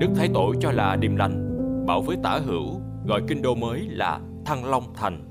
[0.00, 3.80] Đức Thái Tổ cho là điềm lành, bảo với tả hữu gọi kinh đô mới
[3.80, 5.29] là Thăng Long Thành.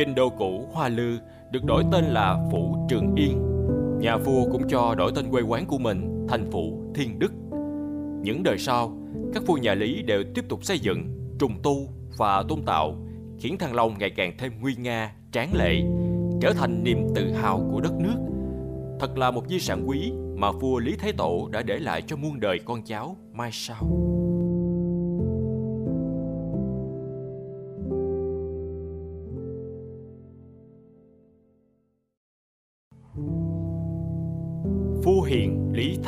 [0.00, 1.18] Kinh đô cũ Hoa Lư
[1.50, 3.42] được đổi tên là Phủ Trường Yên.
[3.98, 7.32] Nhà vua cũng cho đổi tên quê quán của mình thành Phủ Thiên Đức.
[8.22, 8.92] Những đời sau,
[9.34, 12.96] các vua nhà Lý đều tiếp tục xây dựng, trùng tu và tôn tạo,
[13.38, 15.82] khiến Thăng Long ngày càng thêm nguy nga, tráng lệ,
[16.40, 18.16] trở thành niềm tự hào của đất nước.
[19.00, 22.16] Thật là một di sản quý mà vua Lý Thái Tổ đã để lại cho
[22.16, 24.09] muôn đời con cháu mai sau.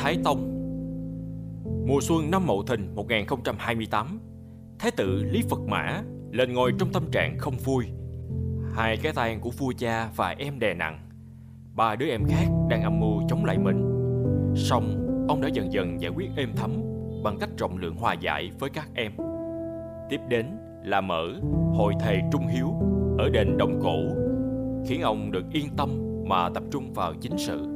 [0.03, 0.39] Thái Tông.
[1.87, 4.19] Mùa xuân năm Mậu Thìn 1028
[4.79, 7.85] Thái tử Lý Phật Mã lên ngôi trong tâm trạng không vui.
[8.75, 10.99] Hai cái tay của vua cha và em đè nặng.
[11.75, 13.81] Ba đứa em khác đang âm mưu chống lại mình.
[14.55, 16.71] Xong, ông đã dần dần giải quyết êm thấm
[17.23, 19.11] Bằng cách rộng lượng hòa giải với các em.
[20.09, 20.45] Tiếp đến
[20.83, 21.39] là mở
[21.73, 22.73] hội thầy trung hiếu
[23.17, 23.97] Ở đền Đồng Cổ,
[24.87, 25.89] Khiến ông được yên tâm
[26.25, 27.72] mà tập trung vào chính sự.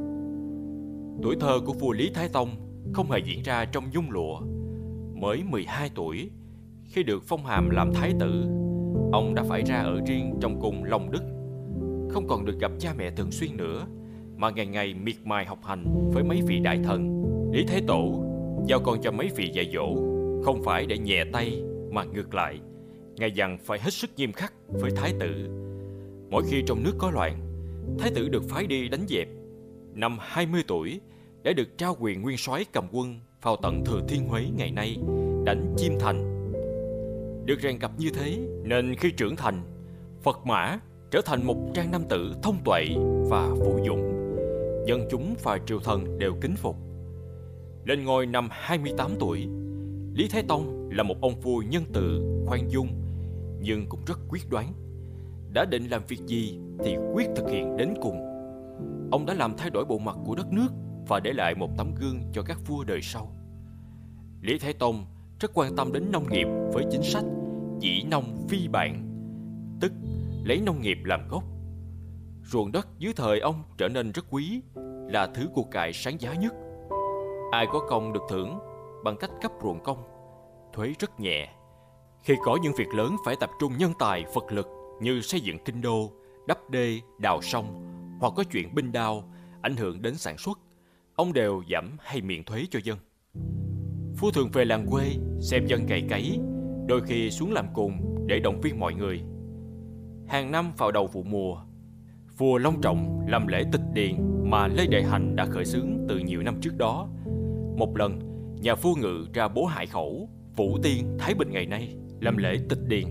[1.22, 2.48] Tuổi thơ của vua Lý Thái Tông
[2.92, 4.40] không hề diễn ra trong nhung lụa.
[5.14, 6.30] Mới 12 tuổi,
[6.84, 8.42] khi được phong hàm làm thái tử,
[9.12, 11.22] ông đã phải ra ở riêng trong cung Long Đức.
[12.10, 13.86] Không còn được gặp cha mẹ thường xuyên nữa,
[14.36, 17.24] mà ngày ngày miệt mài học hành với mấy vị đại thần.
[17.52, 18.24] Lý Thái Tổ
[18.66, 19.94] giao con cho mấy vị dạy dỗ,
[20.44, 22.58] không phải để nhẹ tay mà ngược lại.
[23.16, 25.48] Ngài dặn phải hết sức nghiêm khắc với thái tử.
[26.30, 27.40] Mỗi khi trong nước có loạn,
[27.98, 29.28] thái tử được phái đi đánh dẹp.
[29.94, 31.00] Năm 20 tuổi,
[31.42, 34.96] đã được trao quyền nguyên soái cầm quân vào tận Thừa Thiên Huế ngày nay,
[35.44, 36.34] đánh Chiêm Thành.
[37.46, 39.62] Được rèn gặp như thế nên khi trưởng thành,
[40.22, 40.78] Phật Mã
[41.10, 42.84] trở thành một trang nam tử thông tuệ
[43.30, 44.14] và vũ dũng.
[44.86, 46.76] Dân chúng và triều thần đều kính phục.
[47.84, 49.46] Lên ngôi năm 28 tuổi,
[50.14, 52.88] Lý Thái Tông là một ông vua nhân từ, khoan dung,
[53.60, 54.72] nhưng cũng rất quyết đoán.
[55.52, 58.27] Đã định làm việc gì thì quyết thực hiện đến cùng.
[59.10, 60.68] Ông đã làm thay đổi bộ mặt của đất nước
[61.08, 63.32] và để lại một tấm gương cho các vua đời sau.
[64.40, 65.06] Lý Thái Tông
[65.40, 67.24] rất quan tâm đến nông nghiệp với chính sách
[67.80, 69.04] dĩ nông phi bản,
[69.80, 69.92] tức
[70.44, 71.44] lấy nông nghiệp làm gốc.
[72.44, 74.62] Ruộng đất dưới thời ông trở nên rất quý,
[75.08, 76.54] là thứ của cải sáng giá nhất.
[77.52, 78.58] Ai có công được thưởng
[79.04, 79.98] bằng cách cấp ruộng công,
[80.72, 81.48] thuế rất nhẹ.
[82.22, 84.66] Khi có những việc lớn phải tập trung nhân tài, vật lực
[85.00, 86.12] như xây dựng kinh đô,
[86.46, 87.87] đắp đê, đào sông
[88.18, 90.60] hoặc có chuyện binh đao ảnh hưởng đến sản xuất,
[91.14, 92.98] ông đều giảm hay miễn thuế cho dân.
[94.16, 95.04] Phu thường về làng quê
[95.40, 96.38] xem dân cày cấy,
[96.86, 99.22] đôi khi xuống làm cùng để động viên mọi người.
[100.28, 101.62] Hàng năm vào đầu vụ mùa,
[102.38, 104.14] vua long trọng làm lễ tịch điền
[104.50, 107.08] mà Lê Đại Hành đã khởi xướng từ nhiều năm trước đó.
[107.76, 108.18] Một lần,
[108.60, 112.58] nhà vua ngự ra bố hải khẩu, Vũ Tiên, Thái Bình ngày nay làm lễ
[112.68, 113.04] tịch điền.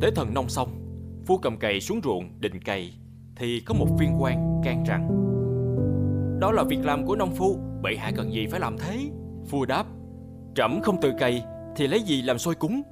[0.00, 0.68] Tế thần nông xong,
[1.26, 2.99] vua cầm cày xuống ruộng định cày
[3.40, 5.08] thì có một viên quan can rằng
[6.40, 8.98] đó là việc làm của nông phu, bệ hạ cần gì phải làm thế?
[9.50, 9.86] Vua đáp,
[10.54, 11.44] trẫm không tự cày
[11.76, 12.82] thì lấy gì làm soi cúng,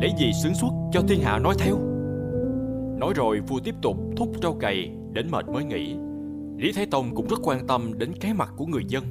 [0.00, 1.78] lấy gì sướng suốt cho thiên hạ nói theo.
[2.98, 5.96] Nói rồi vua tiếp tục thúc trâu cày đến mệt mới nghỉ.
[6.58, 9.04] Lý Thái Tông cũng rất quan tâm đến cái mặt của người dân.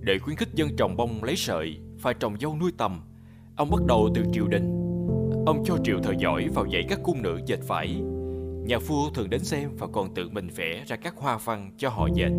[0.00, 3.00] Để khuyến khích dân trồng bông lấy sợi và trồng dâu nuôi tầm,
[3.56, 4.70] ông bắt đầu từ triều đình.
[5.46, 8.02] Ông cho triệu thời giỏi vào dạy các cung nữ dệt vải.
[8.66, 11.88] Nhà vua thường đến xem và còn tự mình vẽ ra các hoa văn cho
[11.88, 12.30] họ dệt.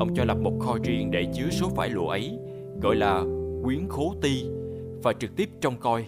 [0.00, 2.38] Ông cho lập một kho riêng để chứa số vải lụa ấy,
[2.82, 3.24] gọi là
[3.64, 4.44] quyến khố ti,
[5.02, 6.06] và trực tiếp trông coi.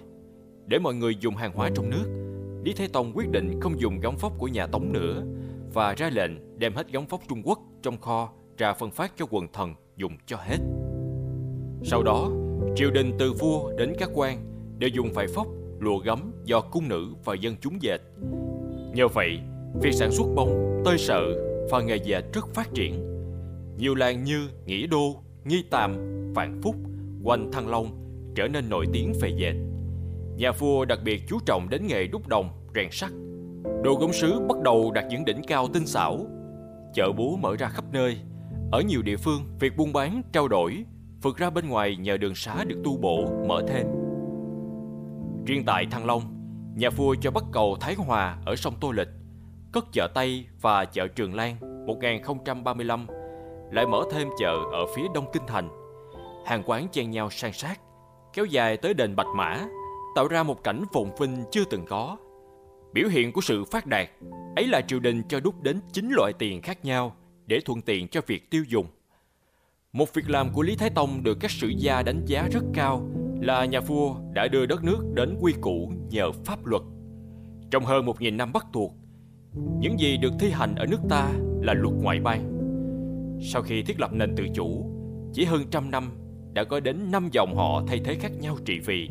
[0.67, 4.01] Để mọi người dùng hàng hóa trong nước, Lý Thế Tông quyết định không dùng
[4.01, 5.23] gấm phóc của nhà Tống nữa
[5.75, 9.27] và ra lệnh đem hết gấm phóc Trung Quốc trong kho ra phân phát cho
[9.31, 10.59] quần thần dùng cho hết.
[11.83, 12.31] Sau đó,
[12.77, 14.39] triều đình từ vua đến các quan
[14.79, 15.47] đều dùng vải phóc,
[15.81, 18.01] lụa gấm do cung nữ và dân chúng dệt.
[18.93, 19.39] Nhờ vậy,
[19.81, 21.23] việc sản xuất bông, tơi sợ
[21.71, 23.05] và nghề dệt rất phát triển.
[23.79, 25.97] Nhiều làng như Nghĩa Đô, Nghi Tàm,
[26.35, 26.77] Vạn Phúc,
[27.23, 27.87] Quanh Thăng Long
[28.35, 29.55] trở nên nổi tiếng về dệt.
[30.37, 33.11] Nhà vua đặc biệt chú trọng đến nghề đúc đồng, rèn sắt.
[33.83, 36.27] Đồ gốm sứ bắt đầu đạt những đỉnh cao tinh xảo.
[36.95, 38.17] Chợ búa mở ra khắp nơi.
[38.73, 40.85] Ở nhiều địa phương, việc buôn bán, trao đổi
[41.23, 43.87] vượt ra bên ngoài nhờ đường xá được tu bổ, mở thêm.
[45.47, 46.23] Riêng tại Thăng Long,
[46.79, 49.09] nhà vua cho bắt cầu Thái Hòa ở sông Tô Lịch,
[49.73, 53.07] cất chợ Tây và chợ Trường Lan 1035,
[53.73, 55.69] lại mở thêm chợ ở phía đông kinh thành.
[56.47, 57.81] Hàng quán chen nhau san sát,
[58.33, 59.67] kéo dài tới đền Bạch Mã,
[60.17, 62.17] tạo ra một cảnh phồn vinh chưa từng có.
[62.93, 64.09] Biểu hiện của sự phát đạt
[64.57, 68.09] ấy là triều đình cho đúc đến 9 loại tiền khác nhau để thuận tiện
[68.09, 68.87] cho việc tiêu dùng.
[69.93, 73.09] Một việc làm của Lý Thái Tông được các sử gia đánh giá rất cao
[73.41, 76.83] là nhà vua đã đưa đất nước đến quy củ nhờ pháp luật.
[77.71, 78.95] Trong hơn 1.000 năm bắt thuộc,
[79.81, 82.55] những gì được thi hành ở nước ta là luật ngoại bang.
[83.43, 84.91] Sau khi thiết lập nền tự chủ,
[85.33, 86.11] chỉ hơn trăm năm
[86.53, 89.09] đã có đến năm dòng họ thay thế khác nhau trị vì,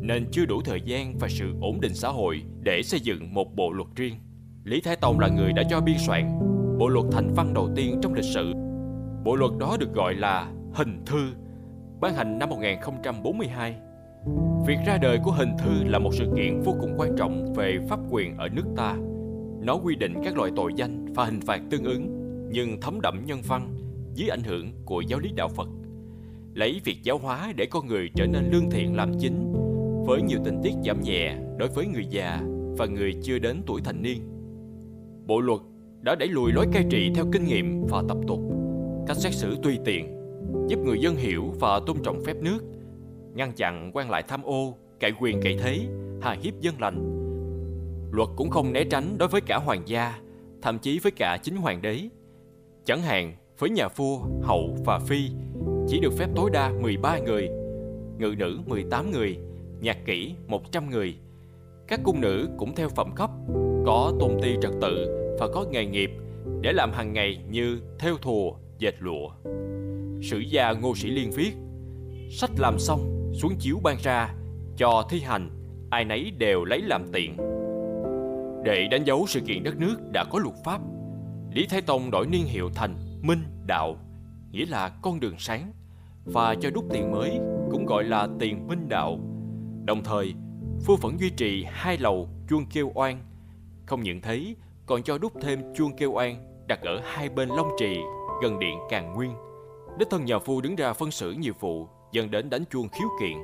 [0.00, 3.56] nên chưa đủ thời gian và sự ổn định xã hội để xây dựng một
[3.56, 4.14] bộ luật riêng.
[4.64, 6.38] Lý Thái Tông là người đã cho biên soạn
[6.78, 8.52] bộ luật thành văn đầu tiên trong lịch sử.
[9.24, 11.32] Bộ luật đó được gọi là Hình Thư,
[12.00, 13.74] ban hành năm 1042.
[14.66, 17.78] Việc ra đời của Hình Thư là một sự kiện vô cùng quan trọng về
[17.88, 18.96] pháp quyền ở nước ta.
[19.60, 22.08] Nó quy định các loại tội danh và hình phạt tương ứng,
[22.52, 23.76] nhưng thấm đậm nhân văn
[24.14, 25.68] dưới ảnh hưởng của giáo lý đạo Phật.
[26.54, 29.52] Lấy việc giáo hóa để con người trở nên lương thiện làm chính,
[30.06, 32.40] với nhiều tình tiết giảm nhẹ đối với người già
[32.78, 34.20] và người chưa đến tuổi thành niên.
[35.26, 35.60] Bộ luật
[36.00, 38.40] đã đẩy lùi lối cai trị theo kinh nghiệm và tập tục,
[39.06, 40.16] cách xét xử tùy tiện,
[40.68, 42.58] giúp người dân hiểu và tôn trọng phép nước,
[43.34, 45.80] ngăn chặn quan lại tham ô, cậy quyền cậy thế,
[46.20, 47.12] hà hiếp dân lành.
[48.12, 50.14] Luật cũng không né tránh đối với cả hoàng gia,
[50.62, 52.00] thậm chí với cả chính hoàng đế.
[52.84, 55.30] Chẳng hạn, với nhà vua, hậu và phi
[55.88, 57.48] chỉ được phép tối đa 13 người,
[58.18, 59.38] ngự nữ 18 người,
[59.80, 61.16] nhạc kỹ 100 người.
[61.88, 63.30] Các cung nữ cũng theo phẩm cấp,
[63.86, 65.06] có tôn ti trật tự
[65.40, 66.10] và có nghề nghiệp
[66.60, 69.30] để làm hàng ngày như theo thùa, dệt lụa.
[70.22, 71.52] Sử gia Ngô Sĩ Liên viết,
[72.30, 74.34] sách làm xong, xuống chiếu ban ra,
[74.76, 75.50] cho thi hành,
[75.90, 77.36] ai nấy đều lấy làm tiện.
[78.64, 80.80] Để đánh dấu sự kiện đất nước đã có luật pháp,
[81.54, 83.96] Lý Thái Tông đổi niên hiệu thành Minh Đạo,
[84.52, 85.72] nghĩa là con đường sáng,
[86.24, 87.38] và cho đúc tiền mới
[87.70, 89.18] cũng gọi là tiền Minh Đạo.
[89.84, 90.34] Đồng thời,
[90.86, 93.20] vua vẫn duy trì hai lầu chuông kêu oan.
[93.86, 94.54] Không những thế,
[94.86, 97.96] còn cho đúc thêm chuông kêu oan đặt ở hai bên Long Trì,
[98.42, 99.30] gần điện Càn Nguyên.
[99.98, 103.08] Đích thân nhà vua đứng ra phân xử nhiều vụ, dẫn đến đánh chuông khiếu
[103.20, 103.36] kiện.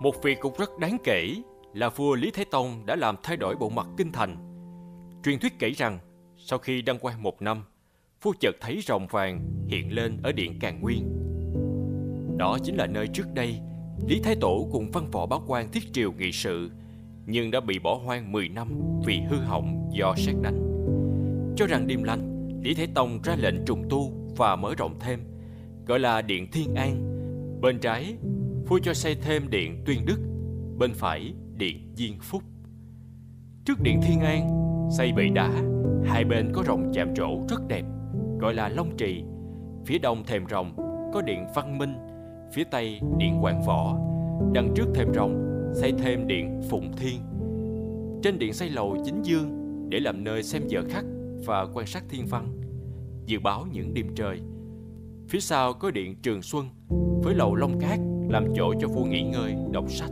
[0.00, 1.34] Một việc cũng rất đáng kể
[1.74, 4.36] là vua Lý Thái Tông đã làm thay đổi bộ mặt kinh thành.
[5.24, 5.98] Truyền thuyết kể rằng,
[6.36, 7.64] sau khi đăng quang một năm,
[8.22, 11.12] vua chợt thấy rồng vàng hiện lên ở điện Càn Nguyên.
[12.38, 13.60] Đó chính là nơi trước đây
[14.06, 16.70] Lý Thái Tổ cùng văn võ báo quan thiết triều nghị sự
[17.26, 18.68] nhưng đã bị bỏ hoang 10 năm
[19.06, 20.62] vì hư hỏng do sét đánh.
[21.56, 25.20] Cho rằng đêm lành, Lý Thái Tông ra lệnh trùng tu và mở rộng thêm,
[25.86, 27.12] gọi là Điện Thiên An.
[27.60, 28.16] Bên trái,
[28.68, 30.18] vua cho xây thêm Điện Tuyên Đức,
[30.78, 32.42] bên phải Điện Diên Phúc.
[33.64, 34.48] Trước Điện Thiên An,
[34.98, 35.50] xây bệ đá,
[36.04, 37.84] hai bên có rồng chạm trổ rất đẹp,
[38.40, 39.24] gọi là Long Trì.
[39.86, 40.76] Phía đông thềm rồng
[41.14, 41.94] có Điện Văn Minh,
[42.52, 43.98] phía tây Điện Quảng Võ,
[44.52, 47.20] đằng trước thềm rồng xây thêm điện Phụng Thiên.
[48.22, 51.04] Trên điện xây lầu chính dương để làm nơi xem giờ khắc
[51.46, 52.55] và quan sát thiên văn,
[53.26, 54.40] dự báo những đêm trời.
[55.28, 56.68] Phía sau có điện Trường Xuân
[57.22, 57.98] với lầu Long Cát
[58.28, 60.10] làm chỗ cho vua nghỉ ngơi, đọc sách.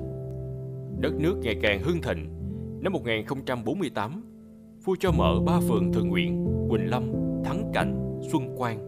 [1.01, 2.29] Đất nước ngày càng hưng thịnh.
[2.81, 4.25] Năm 1048,
[4.85, 7.12] vua cho mở ba phường thường nguyện Quỳnh Lâm,
[7.45, 8.79] Thắng Cảnh, Xuân Quang.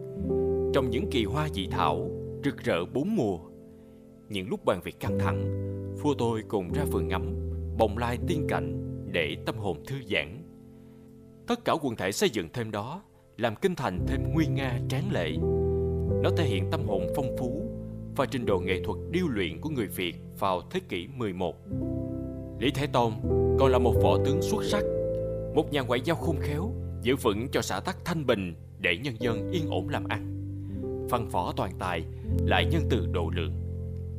[0.74, 2.10] Trong những kỳ hoa dị thảo,
[2.44, 3.38] rực rỡ bốn mùa.
[4.28, 5.44] Những lúc bàn việc căng thẳng,
[6.02, 7.34] vua tôi cùng ra vườn ngắm,
[7.78, 10.42] bồng lai tiên cảnh để tâm hồn thư giãn.
[11.46, 13.02] Tất cả quần thể xây dựng thêm đó,
[13.36, 15.30] làm kinh thành thêm nguy nga tráng lệ.
[16.22, 17.62] Nó thể hiện tâm hồn phong phú
[18.16, 21.54] và trình độ nghệ thuật điêu luyện của người Việt vào thế kỷ 11.
[22.58, 23.12] Lý Thái Tôn
[23.58, 24.84] còn là một võ tướng xuất sắc,
[25.54, 26.72] một nhà ngoại giao khôn khéo,
[27.02, 30.32] giữ vững cho xã tắc thanh bình để nhân dân yên ổn làm ăn.
[31.10, 32.04] Văn võ toàn tài,
[32.38, 33.52] lại nhân từ độ lượng.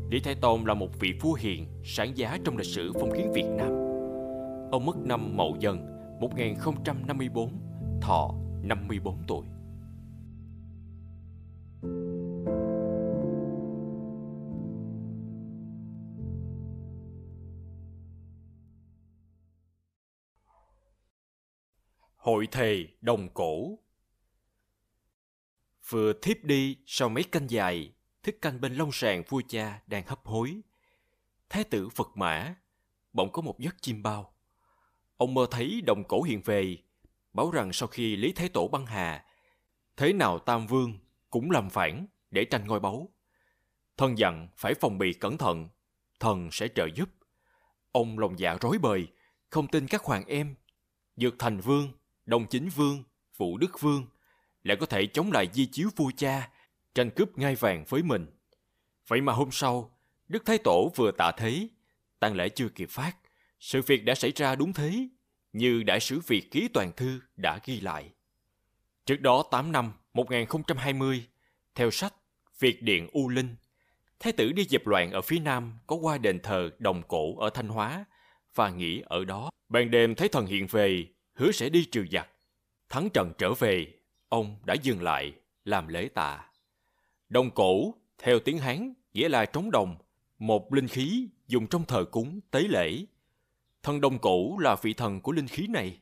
[0.09, 3.32] Lý Thái Tôn là một vị vua hiền, sáng giá trong lịch sử phong kiến
[3.34, 3.70] Việt Nam.
[4.72, 5.80] Ông mất năm Mậu Dần
[6.20, 7.49] 1054,
[8.01, 8.34] thọ
[8.64, 9.47] 54 tuổi.
[22.16, 23.80] Hội thề đồng cổ
[25.89, 27.93] Vừa thiếp đi sau mấy canh dài,
[28.24, 30.62] thức canh bên long sàng vua cha đang hấp hối.
[31.49, 32.55] Thái tử Phật Mã,
[33.14, 34.34] bỗng có một giấc chim bao.
[35.18, 36.78] Ông mơ thấy đồng cổ hiện về,
[37.38, 39.25] báo rằng sau khi Lý Thái Tổ băng hà,
[39.97, 43.09] thế nào Tam Vương cũng làm phản để tranh ngôi báu.
[43.97, 45.69] Thần dặn phải phòng bị cẩn thận,
[46.19, 47.09] thần sẽ trợ giúp.
[47.91, 49.07] Ông lòng dạ rối bời,
[49.49, 50.55] không tin các hoàng em,
[51.15, 51.91] Dược Thành Vương,
[52.25, 53.03] Đồng Chính Vương,
[53.38, 54.05] Vũ Đức Vương
[54.63, 56.49] lại có thể chống lại di chiếu vua cha,
[56.95, 58.25] tranh cướp ngai vàng với mình.
[59.07, 61.67] Vậy mà hôm sau, Đức Thái Tổ vừa tạ thế,
[62.19, 63.17] tang lễ chưa kịp phát,
[63.59, 65.07] sự việc đã xảy ra đúng thế,
[65.53, 68.09] như Đại sứ Việt ký toàn thư đã ghi lại.
[69.05, 71.27] Trước đó 8 năm 1020,
[71.75, 72.13] theo sách
[72.59, 73.55] Việt Điện U Linh,
[74.19, 77.49] Thái tử đi dẹp loạn ở phía nam có qua đền thờ Đồng Cổ ở
[77.49, 78.05] Thanh Hóa
[78.55, 79.49] và nghỉ ở đó.
[79.69, 82.29] Ban đêm thấy thần hiện về, hứa sẽ đi trừ giặc.
[82.89, 83.87] Thắng trận trở về,
[84.29, 85.33] ông đã dừng lại
[85.65, 86.45] làm lễ tạ.
[87.29, 89.95] Đồng cổ, theo tiếng Hán, nghĩa là trống đồng,
[90.39, 93.05] một linh khí dùng trong thờ cúng tế lễ.
[93.88, 95.99] Thần đồng cổ là vị thần của linh khí này.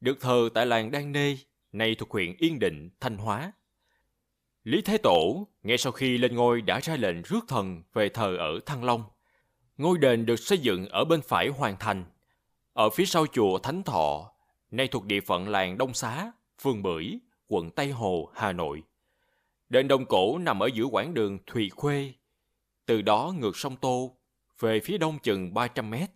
[0.00, 1.36] Được thờ tại làng Đan Nê,
[1.72, 3.52] nay thuộc huyện Yên Định, Thanh Hóa.
[4.64, 8.36] Lý Thế Tổ, ngay sau khi lên ngôi đã ra lệnh rước thần về thờ
[8.36, 9.04] ở Thăng Long.
[9.76, 12.04] Ngôi đền được xây dựng ở bên phải Hoàng Thành,
[12.72, 14.32] ở phía sau chùa Thánh Thọ,
[14.70, 16.32] nay thuộc địa phận làng Đông Xá,
[16.62, 18.82] phường Bưởi, quận Tây Hồ, Hà Nội.
[19.68, 22.12] Đền Đông Cổ nằm ở giữa quãng đường Thùy Khuê,
[22.86, 24.16] từ đó ngược sông Tô,
[24.60, 26.15] về phía đông chừng 300 mét.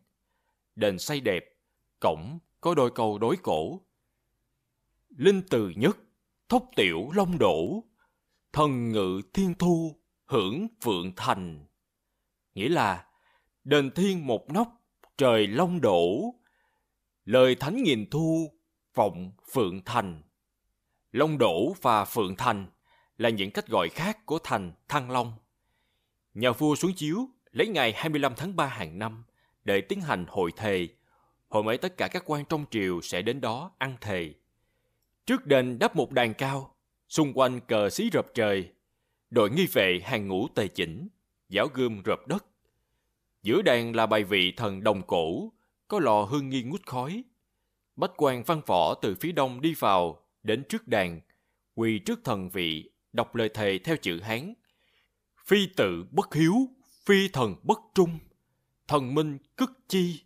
[0.81, 1.45] Đền xây đẹp,
[2.01, 3.81] cổng có đôi cầu đối cổ.
[5.09, 5.99] Linh từ nhất,
[6.49, 7.85] thốc tiểu long đổ,
[8.53, 11.67] thần ngự thiên thu, hưởng phượng thành.
[12.55, 13.07] Nghĩa là,
[13.65, 14.69] đền thiên một nóc,
[15.19, 16.35] trời long đổ,
[17.25, 18.53] lời thánh nghìn thu,
[18.95, 20.23] vọng phượng thành.
[21.13, 22.67] Long đổ và phượng thành
[23.19, 25.33] là những cách gọi khác của thành Thăng Long.
[26.35, 29.25] Nhà vua xuống chiếu lấy ngày 25 tháng 3 hàng năm
[29.65, 30.89] để tiến hành hội thề.
[31.49, 34.35] Hôm ấy tất cả các quan trong triều sẽ đến đó ăn thề.
[35.27, 36.75] Trước đền đắp một đàn cao,
[37.09, 38.71] xung quanh cờ xí rập trời,
[39.31, 41.09] đội nghi vệ hàng ngũ tề chỉnh,
[41.49, 42.47] giáo gươm rập đất.
[43.43, 45.53] Giữa đàn là bài vị thần đồng cổ,
[45.89, 47.25] có lò hương nghi ngút khói.
[47.97, 51.21] Bách quan văn võ từ phía đông đi vào, đến trước đàn,
[51.75, 54.55] quỳ trước thần vị, đọc lời thề theo chữ Hán.
[55.47, 56.55] Phi tự bất hiếu,
[57.05, 58.19] phi thần bất trung,
[58.91, 60.21] thần minh cất chi.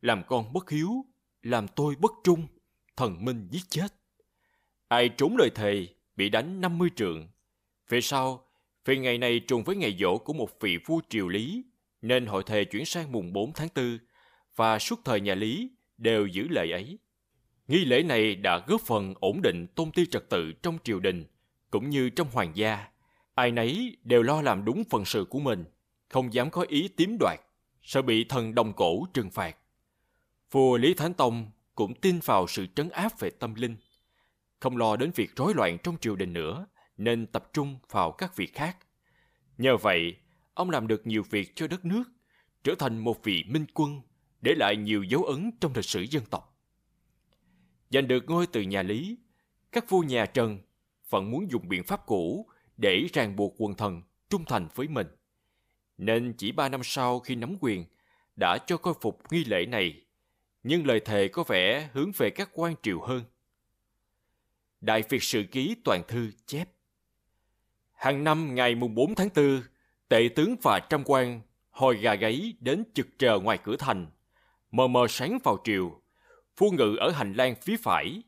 [0.00, 1.04] Làm con bất hiếu,
[1.42, 2.46] làm tôi bất trung,
[2.96, 3.86] thần minh giết chết.
[4.88, 5.86] Ai trốn lời thề,
[6.16, 7.28] bị đánh 50 trượng.
[7.88, 8.46] Về sau,
[8.84, 11.64] vì ngày này trùng với ngày dỗ của một vị vua triều Lý,
[12.02, 13.98] nên hội thề chuyển sang mùng 4 tháng 4
[14.56, 16.98] và suốt thời nhà Lý đều giữ lệ ấy.
[17.68, 21.24] Nghi lễ này đã góp phần ổn định tôn ti trật tự trong triều đình,
[21.70, 22.88] cũng như trong hoàng gia.
[23.34, 25.64] Ai nấy đều lo làm đúng phần sự của mình,
[26.08, 27.40] không dám có ý tiếm đoạt,
[27.82, 29.56] sợ bị thần đồng cổ trừng phạt.
[30.50, 33.76] Vua Lý Thánh Tông cũng tin vào sự trấn áp về tâm linh,
[34.60, 38.36] không lo đến việc rối loạn trong triều đình nữa, nên tập trung vào các
[38.36, 38.76] việc khác.
[39.58, 40.16] Nhờ vậy,
[40.54, 42.04] ông làm được nhiều việc cho đất nước,
[42.64, 44.00] trở thành một vị minh quân,
[44.40, 46.58] để lại nhiều dấu ấn trong lịch sử dân tộc.
[47.90, 49.18] Giành được ngôi từ nhà Lý,
[49.72, 50.58] các vua nhà Trần
[51.10, 52.46] vẫn muốn dùng biện pháp cũ
[52.76, 55.06] để ràng buộc quần thần trung thành với mình.
[55.98, 57.84] Nên chỉ ba năm sau khi nắm quyền,
[58.36, 60.02] đã cho coi phục nghi lễ này,
[60.62, 63.24] nhưng lời thề có vẻ hướng về các quan triều hơn.
[64.80, 66.68] Đại Việt Sử Ký Toàn Thư chép
[67.92, 69.62] Hàng năm ngày mùng 4 tháng 4,
[70.08, 71.40] tệ tướng và trăm quan
[71.70, 74.06] hồi gà gáy đến trực chờ ngoài cửa thành,
[74.70, 76.00] mờ mờ sáng vào triều,
[76.56, 78.22] phu ngự ở hành lang phía phải.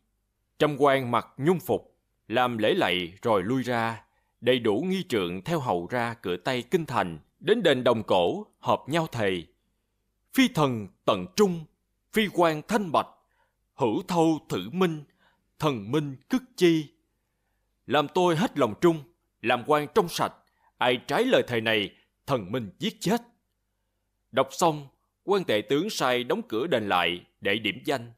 [0.59, 1.99] Trăm quan mặc nhung phục,
[2.29, 4.03] làm lễ lạy rồi lui ra,
[4.41, 8.47] đầy đủ nghi trượng theo hầu ra cửa tây kinh thành, đến đền đồng cổ,
[8.59, 9.47] họp nhau thầy.
[10.35, 11.65] Phi thần tận trung,
[12.13, 13.09] phi quan thanh bạch,
[13.75, 15.05] hữu thâu thử minh,
[15.59, 16.87] thần minh cức chi.
[17.87, 19.03] Làm tôi hết lòng trung,
[19.43, 20.33] làm quan trong sạch,
[20.79, 21.91] ai trái lời thầy này,
[22.27, 23.23] thần minh giết chết.
[24.33, 24.89] Đọc xong,
[25.25, 28.13] quan tệ tướng sai đóng cửa đền lại để điểm danh.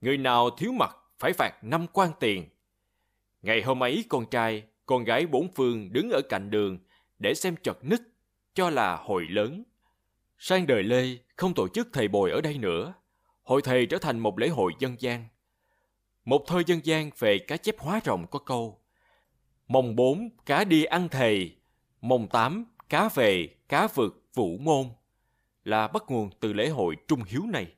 [0.00, 2.48] Người nào thiếu mặt phải phạt năm quan tiền.
[3.42, 6.78] Ngày hôm ấy con trai, con gái bốn phương đứng ở cạnh đường
[7.18, 8.15] để xem chật ních,
[8.56, 9.62] cho là hội lớn.
[10.38, 12.94] Sang đời Lê không tổ chức thầy bồi ở đây nữa.
[13.42, 15.28] Hội thầy trở thành một lễ hội dân gian.
[16.24, 18.80] Một thơ dân gian về cá chép hóa rồng có câu
[19.68, 21.56] Mồng bốn cá đi ăn thầy,
[22.00, 24.86] mồng tám cá về, cá vượt, vũ môn
[25.64, 27.72] là bắt nguồn từ lễ hội trung hiếu này.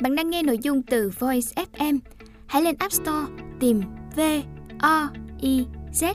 [0.00, 1.98] Bạn đang nghe nội dung từ Voice FM.
[2.46, 3.82] Hãy lên App Store tìm
[4.16, 4.20] V
[4.80, 5.10] O
[5.40, 6.14] I Z